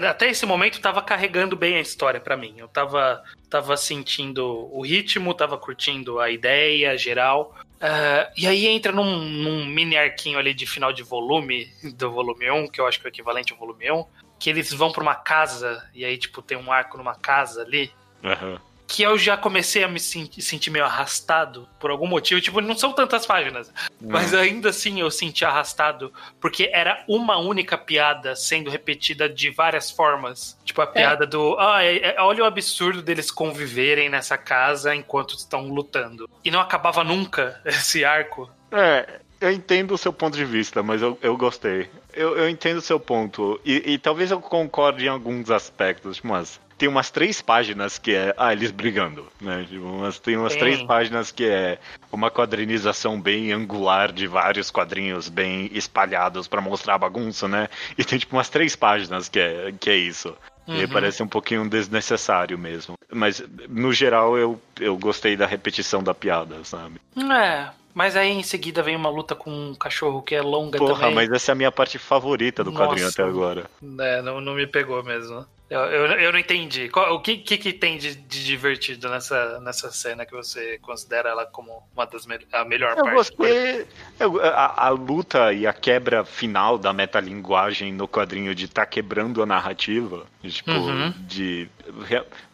até 0.10 0.28
esse 0.28 0.44
momento 0.44 0.82
tava 0.82 1.04
carregando 1.04 1.56
bem 1.56 1.76
a 1.76 1.80
história 1.80 2.20
para 2.20 2.36
mim. 2.36 2.56
Eu 2.58 2.68
tava, 2.68 3.24
tava 3.48 3.78
sentindo 3.78 4.44
o 4.44 4.82
ritmo, 4.82 5.36
tava 5.36 5.56
curtindo 5.56 6.20
a 6.20 6.32
ideia 6.32 6.98
geral. 6.98 7.56
Uh, 7.76 8.26
e 8.36 8.48
aí 8.48 8.66
entra 8.66 8.92
num, 8.92 9.20
num, 9.20 9.66
mini 9.68 9.96
arquinho 9.96 10.40
ali 10.40 10.52
de 10.52 10.66
final 10.66 10.92
de 10.92 11.04
volume, 11.04 11.72
do 11.94 12.12
volume 12.12 12.50
1, 12.50 12.70
que 12.70 12.82
eu 12.82 12.88
acho 12.88 13.00
que 13.00 13.06
é 13.06 13.10
o 13.10 13.14
equivalente 13.14 13.54
ao 13.54 13.60
volume 13.60 13.92
1, 13.92 14.06
que 14.40 14.50
eles 14.50 14.74
vão 14.74 14.92
pra 14.92 15.04
uma 15.04 15.14
casa, 15.14 15.88
e 15.94 16.04
aí, 16.04 16.18
tipo, 16.18 16.42
tem 16.42 16.58
um 16.58 16.72
arco 16.72 16.98
numa 16.98 17.14
casa 17.14 17.62
ali. 17.62 17.92
Uhum 18.24 18.58
que 18.88 19.04
eu 19.04 19.18
já 19.18 19.36
comecei 19.36 19.84
a 19.84 19.88
me 19.88 20.00
sentir 20.00 20.70
meio 20.72 20.86
arrastado 20.86 21.68
por 21.78 21.92
algum 21.92 22.08
motivo. 22.08 22.40
Tipo, 22.40 22.62
não 22.62 22.76
são 22.76 22.94
tantas 22.94 23.26
páginas, 23.26 23.72
mas 24.02 24.34
ainda 24.34 24.70
assim 24.70 25.02
eu 25.02 25.12
senti 25.12 25.44
arrastado 25.44 26.12
porque 26.40 26.70
era 26.74 27.04
uma 27.08 27.38
única 27.38 27.78
piada 27.78 28.36
sendo 28.36 28.70
repetida 28.70 29.28
de 29.28 29.50
várias 29.50 29.92
formas. 29.92 30.58
Tipo, 30.64 30.82
a 30.82 30.86
é. 30.86 30.88
piada 30.88 31.26
é. 31.26 31.28
do. 31.28 31.58
Ah, 31.60 31.84
é, 31.84 31.98
é, 31.98 32.22
olha 32.22 32.44
o 32.44 32.48
absurdo 32.48 33.02
deles 33.02 33.30
conviverem 33.30 34.10
nessa 34.10 34.38
casa 34.38 34.96
enquanto 34.96 35.36
estão 35.36 35.68
lutando. 35.68 36.30
E 36.44 36.50
não 36.50 36.62
acabava 36.62 37.04
nunca 37.04 37.60
esse 37.66 38.06
arco. 38.06 38.50
É, 38.72 39.20
eu 39.42 39.52
entendo 39.52 39.94
o 39.94 39.98
seu 39.98 40.14
ponto 40.14 40.38
de 40.38 40.46
vista, 40.46 40.82
mas 40.82 41.02
eu, 41.02 41.18
eu 41.22 41.36
gostei. 41.36 41.90
Eu, 42.14 42.38
eu 42.38 42.50
entendo 42.50 42.78
o 42.78 42.82
seu 42.82 43.00
ponto. 43.00 43.60
E, 43.66 43.94
e 43.94 43.98
talvez 43.98 44.32
eu 44.32 44.40
concorde 44.40 45.06
em 45.06 45.10
alguns 45.10 45.52
aspectos, 45.52 46.22
mas 46.22 46.60
tem 46.78 46.88
umas 46.88 47.10
três 47.10 47.42
páginas 47.42 47.98
que 47.98 48.14
é. 48.14 48.34
Ah, 48.38 48.54
eles 48.54 48.72
brigando, 48.72 49.28
né? 49.42 49.66
Tipo, 49.68 49.86
umas, 49.86 50.20
tem 50.20 50.38
umas 50.38 50.54
Sim. 50.54 50.60
três 50.60 50.84
páginas 50.84 51.32
que 51.32 51.46
é 51.46 51.80
uma 52.12 52.30
quadrinização 52.30 53.20
bem 53.20 53.52
angular 53.52 54.12
de 54.12 54.28
vários 54.28 54.70
quadrinhos 54.70 55.28
bem 55.28 55.70
espalhados 55.74 56.48
para 56.48 56.62
mostrar 56.62 56.96
a 56.96 57.00
bagunça, 57.00 57.48
né? 57.48 57.68
E 57.98 58.04
tem 58.04 58.20
tipo 58.20 58.36
umas 58.36 58.50
três 58.50 58.76
páginas 58.76 59.28
que 59.28 59.40
é, 59.40 59.74
que 59.80 59.90
é 59.90 59.96
isso. 59.96 60.36
Uhum. 60.68 60.82
E 60.82 60.88
parece 60.88 61.24
um 61.24 61.28
pouquinho 61.28 61.68
desnecessário 61.68 62.58
mesmo. 62.58 62.96
Mas, 63.10 63.42
no 63.70 63.94
geral, 63.94 64.38
eu, 64.38 64.62
eu 64.80 64.98
gostei 64.98 65.38
da 65.38 65.46
repetição 65.46 66.04
da 66.04 66.14
piada, 66.14 66.62
sabe? 66.66 67.00
É, 67.18 67.70
mas 67.94 68.18
aí 68.18 68.30
em 68.30 68.44
seguida 68.44 68.84
vem 68.84 68.96
uma 68.96 69.10
luta 69.10 69.34
com 69.34 69.50
um 69.50 69.74
cachorro 69.74 70.22
que 70.22 70.36
é 70.36 70.42
longa 70.42 70.78
Porra, 70.78 71.00
também. 71.00 71.16
mas 71.16 71.32
essa 71.32 71.52
é 71.52 71.54
a 71.54 71.56
minha 71.56 71.72
parte 71.72 71.98
favorita 71.98 72.64
do 72.64 72.72
Nossa, 72.72 72.86
quadrinho 72.86 73.08
até 73.08 73.24
agora. 73.24 73.66
É, 74.00 74.22
não, 74.22 74.42
não 74.42 74.56
me 74.56 74.68
pegou 74.68 75.02
mesmo. 75.04 75.46
Eu, 75.70 75.82
eu, 75.82 76.06
eu 76.20 76.32
não 76.32 76.40
entendi. 76.40 76.88
Qual, 76.88 77.14
o 77.14 77.20
que, 77.20 77.38
que, 77.38 77.58
que, 77.58 77.74
tem 77.74 77.98
de, 77.98 78.16
de, 78.16 78.46
divertido 78.46 79.10
nessa, 79.10 79.60
nessa 79.60 79.92
cena 79.92 80.26
que 80.26 80.34
você 80.34 80.78
considera 80.80 81.30
ela 81.30 81.46
como 81.46 81.84
uma 81.94 82.06
das 82.06 82.26
me 82.26 82.40
a 82.54 82.64
melhor 82.64 82.98
eu 82.98 83.04
parte? 83.04 83.16
Gostei, 83.16 83.86
eu, 84.18 84.42
a, 84.42 84.86
a, 84.86 84.90
luta 84.90 85.52
e 85.52 85.68
a 85.68 85.74
quebra 85.74 86.24
final 86.24 86.78
da 86.78 86.94
metalinguagem 86.94 87.92
no 87.92 88.08
quadrinho 88.08 88.56
de 88.56 88.66
estar 88.66 88.86
tá 88.86 88.90
quebrando 88.90 89.44
a 89.44 89.46
narrativa. 89.46 90.26
Tipo, 90.42 90.72
uhum. 90.72 91.14
de. 91.20 91.70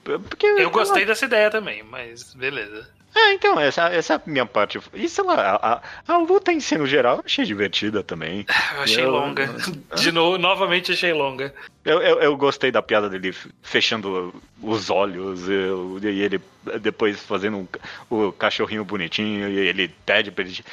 Porque, 0.03 0.47
eu 0.47 0.71
gostei 0.71 1.05
dessa 1.05 1.25
ideia 1.25 1.51
também, 1.51 1.83
mas 1.83 2.33
beleza. 2.33 2.89
É, 3.15 3.33
então, 3.33 3.59
essa, 3.59 3.87
essa 3.89 4.13
é 4.13 4.15
a 4.15 4.21
minha 4.25 4.45
parte. 4.45 4.79
E 4.93 5.07
sei 5.07 5.23
lá, 5.23 5.59
a, 5.61 5.81
a, 6.11 6.17
luta 6.17 6.51
em 6.51 6.59
si 6.59 6.77
no 6.77 6.87
geral 6.87 7.17
eu 7.17 7.23
achei 7.25 7.45
divertida 7.45 8.03
também. 8.03 8.45
Eu 8.75 8.81
achei 8.81 9.03
eu, 9.03 9.11
longa. 9.11 9.49
De 9.95 10.11
novo, 10.11 10.37
novamente 10.37 10.91
achei 10.91 11.13
longa. 11.13 11.53
Eu, 11.85 12.01
eu, 12.01 12.19
eu, 12.19 12.37
gostei 12.37 12.71
da 12.71 12.81
piada 12.81 13.09
dele 13.09 13.35
fechando 13.61 14.33
os 14.61 14.89
olhos 14.89 15.47
eu, 15.47 15.99
e 16.01 16.21
ele 16.21 16.41
depois 16.81 17.21
fazendo 17.21 17.57
um, 17.57 17.67
o 18.09 18.31
cachorrinho 18.31 18.83
bonitinho 18.83 19.49
e 19.49 19.59
ele 19.59 19.89
pede 20.05 20.31
pra 20.31 20.43
ele. 20.43 20.63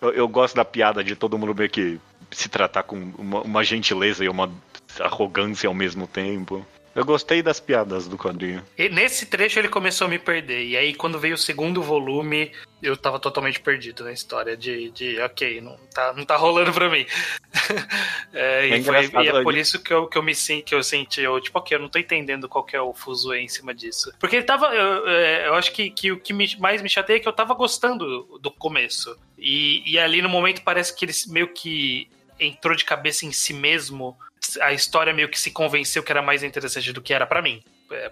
Eu, 0.00 0.12
eu, 0.12 0.28
gosto 0.28 0.54
da 0.54 0.64
piada 0.64 1.02
de 1.02 1.16
todo 1.16 1.38
mundo 1.38 1.54
meio 1.54 1.70
que 1.70 1.98
se 2.30 2.48
tratar 2.48 2.82
com 2.84 2.96
uma, 3.18 3.40
uma 3.40 3.64
gentileza 3.64 4.24
e 4.24 4.28
uma 4.28 4.50
arrogância 5.00 5.66
ao 5.66 5.74
mesmo 5.74 6.06
tempo. 6.06 6.64
Eu 6.94 7.04
gostei 7.04 7.42
das 7.42 7.58
piadas 7.58 8.06
do 8.06 8.16
quadrinho. 8.16 8.64
E 8.78 8.88
nesse 8.88 9.26
trecho 9.26 9.58
ele 9.58 9.68
começou 9.68 10.06
a 10.06 10.10
me 10.10 10.18
perder. 10.18 10.64
E 10.64 10.76
aí, 10.76 10.94
quando 10.94 11.18
veio 11.18 11.34
o 11.34 11.38
segundo 11.38 11.82
volume, 11.82 12.52
eu 12.80 12.96
tava 12.96 13.18
totalmente 13.18 13.58
perdido 13.58 14.04
na 14.04 14.12
história 14.12 14.56
de, 14.56 14.90
de 14.90 15.18
ok, 15.20 15.60
não 15.60 15.76
tá, 15.92 16.12
não 16.12 16.24
tá 16.24 16.36
rolando 16.36 16.72
pra 16.72 16.88
mim. 16.88 17.04
é, 18.32 18.68
é 18.68 18.78
e, 18.78 18.84
foi, 18.84 19.24
e, 19.24 19.28
é 19.28 19.42
por 19.42 19.56
isso 19.56 19.82
que 19.82 19.92
eu, 19.92 20.06
que 20.06 20.16
eu 20.16 20.22
me 20.22 20.34
senti, 20.34 20.62
que 20.62 20.74
eu 20.74 20.84
senti, 20.84 21.20
eu, 21.20 21.40
tipo, 21.40 21.58
ok, 21.58 21.76
eu 21.76 21.80
não 21.80 21.88
tô 21.88 21.98
entendendo 21.98 22.48
qual 22.48 22.64
que 22.64 22.76
é 22.76 22.80
o 22.80 22.94
fuso 22.94 23.34
em 23.34 23.48
cima 23.48 23.74
disso. 23.74 24.12
Porque 24.20 24.36
ele 24.36 24.44
tava. 24.44 24.66
Eu, 24.66 25.08
é, 25.08 25.48
eu 25.48 25.54
acho 25.54 25.72
que, 25.72 25.90
que 25.90 26.12
o 26.12 26.20
que 26.20 26.32
me, 26.32 26.56
mais 26.58 26.80
me 26.80 26.88
chateia 26.88 27.16
é 27.16 27.20
que 27.20 27.28
eu 27.28 27.32
tava 27.32 27.54
gostando 27.54 28.38
do 28.40 28.50
começo. 28.52 29.18
E, 29.36 29.82
e 29.84 29.98
ali 29.98 30.22
no 30.22 30.28
momento 30.28 30.62
parece 30.62 30.94
que 30.94 31.04
ele 31.04 31.12
meio 31.28 31.48
que 31.48 32.08
entrou 32.38 32.74
de 32.74 32.84
cabeça 32.84 33.26
em 33.26 33.32
si 33.32 33.52
mesmo 33.52 34.16
a 34.60 34.72
história 34.72 35.12
meio 35.12 35.28
que 35.28 35.38
se 35.38 35.50
convenceu 35.50 36.02
que 36.02 36.12
era 36.12 36.22
mais 36.22 36.42
interessante 36.42 36.92
do 36.92 37.02
que 37.02 37.12
era 37.12 37.26
para 37.26 37.42
mim. 37.42 37.62
É, 37.90 38.10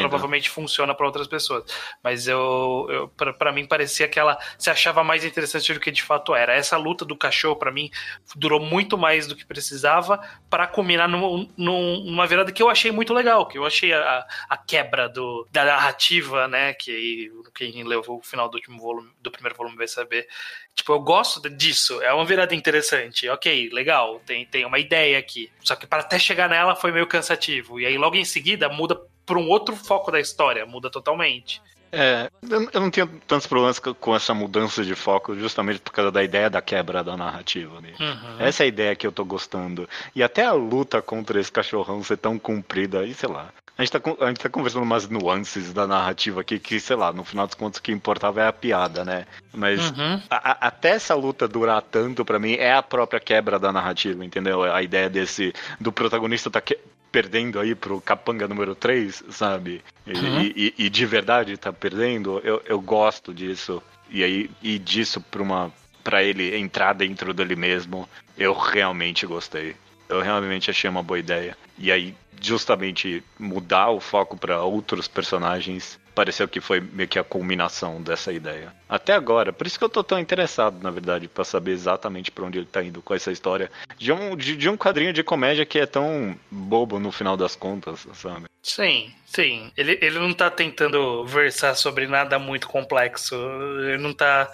provavelmente 0.00 0.50
funciona 0.50 0.94
para 0.94 1.06
outras 1.06 1.26
pessoas. 1.26 1.64
Mas 2.02 2.28
eu, 2.28 2.86
eu 2.90 3.08
para 3.08 3.52
mim 3.52 3.66
parecia 3.66 4.06
que 4.06 4.18
ela 4.18 4.38
se 4.58 4.70
achava 4.70 5.02
mais 5.02 5.24
interessante 5.24 5.72
do 5.72 5.80
que 5.80 5.90
de 5.90 6.02
fato 6.02 6.34
era. 6.34 6.54
Essa 6.54 6.76
luta 6.76 7.04
do 7.04 7.16
cachorro 7.16 7.56
para 7.56 7.72
mim 7.72 7.90
durou 8.36 8.60
muito 8.60 8.98
mais 8.98 9.26
do 9.26 9.34
que 9.34 9.44
precisava 9.44 10.20
para 10.50 10.66
culminar 10.66 11.08
num, 11.08 11.48
numa 11.56 12.26
virada 12.26 12.52
que 12.52 12.62
eu 12.62 12.68
achei 12.68 12.92
muito 12.92 13.14
legal, 13.14 13.46
que 13.46 13.58
eu 13.58 13.64
achei 13.64 13.92
a, 13.92 14.26
a 14.48 14.56
quebra 14.56 15.08
do, 15.08 15.46
da 15.50 15.64
narrativa, 15.64 16.46
né, 16.46 16.74
que 16.74 17.32
quem 17.54 17.82
leu 17.82 18.02
o 18.06 18.22
final 18.22 18.48
do 18.48 18.56
último 18.56 18.80
volume, 18.80 19.10
do 19.20 19.30
primeiro 19.30 19.56
volume 19.56 19.76
vai 19.76 19.88
saber. 19.88 20.28
Tipo, 20.74 20.92
eu 20.92 21.00
gosto 21.00 21.48
disso, 21.48 22.02
é 22.02 22.12
uma 22.12 22.24
virada 22.24 22.54
interessante. 22.54 23.28
OK, 23.28 23.70
legal, 23.72 24.20
tem 24.26 24.44
tem 24.44 24.64
uma 24.64 24.78
ideia 24.78 25.18
aqui. 25.18 25.50
Só 25.62 25.76
que 25.76 25.86
para 25.86 26.00
até 26.00 26.18
chegar 26.18 26.48
nela 26.48 26.74
foi 26.74 26.90
meio 26.90 27.06
cansativo. 27.06 27.78
E 27.78 27.86
aí 27.86 27.96
logo 27.96 28.16
em 28.16 28.24
seguida 28.24 28.68
muda 28.68 29.00
para 29.24 29.38
um 29.38 29.48
outro 29.48 29.76
foco 29.76 30.10
da 30.10 30.20
história, 30.20 30.66
muda 30.66 30.90
totalmente. 30.90 31.62
É, 31.96 32.28
eu 32.72 32.80
não 32.80 32.90
tenho 32.90 33.06
tantos 33.24 33.46
problemas 33.46 33.78
com 33.78 34.16
essa 34.16 34.34
mudança 34.34 34.84
de 34.84 34.96
foco, 34.96 35.36
justamente 35.36 35.78
por 35.78 35.92
causa 35.92 36.10
da 36.10 36.24
ideia 36.24 36.50
da 36.50 36.60
quebra 36.60 37.04
da 37.04 37.16
narrativa. 37.16 37.80
Né? 37.80 37.94
Uhum. 38.00 38.40
Essa 38.40 38.64
é 38.64 38.64
a 38.64 38.68
ideia 38.68 38.96
que 38.96 39.06
eu 39.06 39.12
tô 39.12 39.24
gostando. 39.24 39.88
E 40.12 40.20
até 40.20 40.44
a 40.44 40.52
luta 40.52 41.00
contra 41.00 41.40
esse 41.40 41.52
cachorrão 41.52 42.02
ser 42.02 42.16
tão 42.16 42.36
comprida, 42.36 43.06
e 43.06 43.14
sei 43.14 43.28
lá. 43.28 43.52
A 43.76 43.82
gente, 43.82 43.90
tá, 43.90 44.00
a 44.20 44.28
gente 44.28 44.40
tá 44.40 44.48
conversando 44.48 44.84
umas 44.84 45.08
nuances 45.08 45.72
da 45.72 45.86
narrativa 45.86 46.40
aqui, 46.40 46.60
que, 46.60 46.78
sei 46.78 46.94
lá, 46.94 47.12
no 47.12 47.24
final 47.24 47.44
dos 47.44 47.56
contos 47.56 47.80
o 47.80 47.82
que 47.82 47.90
importava 47.90 48.40
é 48.40 48.46
a 48.46 48.52
piada, 48.52 49.04
né? 49.04 49.26
Mas 49.52 49.90
uhum. 49.90 50.22
a, 50.30 50.50
a, 50.50 50.68
até 50.68 50.90
essa 50.90 51.14
luta 51.14 51.48
durar 51.48 51.82
tanto 51.82 52.24
para 52.24 52.38
mim 52.38 52.52
é 52.54 52.72
a 52.72 52.82
própria 52.82 53.18
quebra 53.18 53.58
da 53.58 53.72
narrativa, 53.72 54.24
entendeu? 54.24 54.62
A 54.62 54.80
ideia 54.80 55.10
desse. 55.10 55.52
do 55.80 55.90
protagonista 55.90 56.48
tá 56.48 56.60
que, 56.60 56.78
perdendo 57.10 57.58
aí 57.58 57.74
pro 57.74 58.00
capanga 58.00 58.46
número 58.46 58.76
3, 58.76 59.24
sabe? 59.30 59.82
E, 60.06 60.12
uhum. 60.12 60.40
e, 60.40 60.74
e, 60.78 60.90
de 60.90 61.06
verdade 61.06 61.56
tá 61.56 61.72
perdendo, 61.72 62.40
eu, 62.44 62.62
eu 62.66 62.80
gosto 62.80 63.34
disso. 63.34 63.82
E 64.08 64.22
aí, 64.22 64.50
e 64.62 64.78
disso 64.78 65.20
pra 65.20 65.42
uma. 65.42 65.72
para 66.04 66.22
ele 66.22 66.56
entrar 66.56 66.92
dentro 66.92 67.34
dele 67.34 67.56
mesmo, 67.56 68.08
eu 68.38 68.52
realmente 68.52 69.26
gostei. 69.26 69.74
Eu 70.08 70.20
realmente 70.20 70.70
achei 70.70 70.88
uma 70.88 71.02
boa 71.02 71.18
ideia. 71.18 71.56
E 71.78 71.90
aí, 71.90 72.14
justamente 72.40 73.22
mudar 73.38 73.90
o 73.90 74.00
foco 74.00 74.36
para 74.36 74.62
outros 74.62 75.08
personagens 75.08 75.98
pareceu 76.14 76.46
que 76.46 76.60
foi 76.60 76.80
meio 76.80 77.08
que 77.08 77.18
a 77.18 77.24
culminação 77.24 78.00
dessa 78.00 78.32
ideia. 78.32 78.72
Até 78.88 79.12
agora, 79.12 79.52
por 79.52 79.66
isso 79.66 79.78
que 79.78 79.84
eu 79.84 79.88
tô 79.88 80.04
tão 80.04 80.18
interessado, 80.18 80.80
na 80.80 80.90
verdade, 80.90 81.26
para 81.26 81.44
saber 81.44 81.72
exatamente 81.72 82.30
para 82.30 82.44
onde 82.44 82.58
ele 82.58 82.66
tá 82.66 82.82
indo 82.82 83.02
com 83.02 83.14
essa 83.14 83.32
história 83.32 83.70
de 83.98 84.12
um, 84.12 84.36
de, 84.36 84.56
de, 84.56 84.68
um 84.68 84.76
quadrinho 84.76 85.12
de 85.12 85.24
comédia 85.24 85.66
que 85.66 85.78
é 85.78 85.86
tão 85.86 86.38
bobo 86.50 87.00
no 87.00 87.10
final 87.10 87.36
das 87.36 87.56
contas, 87.56 88.06
sabe? 88.14 88.46
Sim, 88.62 89.12
sim. 89.26 89.72
Ele, 89.76 89.98
ele 90.00 90.18
não 90.18 90.32
tá 90.32 90.48
tentando 90.48 91.26
versar 91.26 91.74
sobre 91.74 92.06
nada 92.06 92.38
muito 92.38 92.68
complexo. 92.68 93.34
Ele 93.34 93.98
não 93.98 94.14
tá 94.14 94.50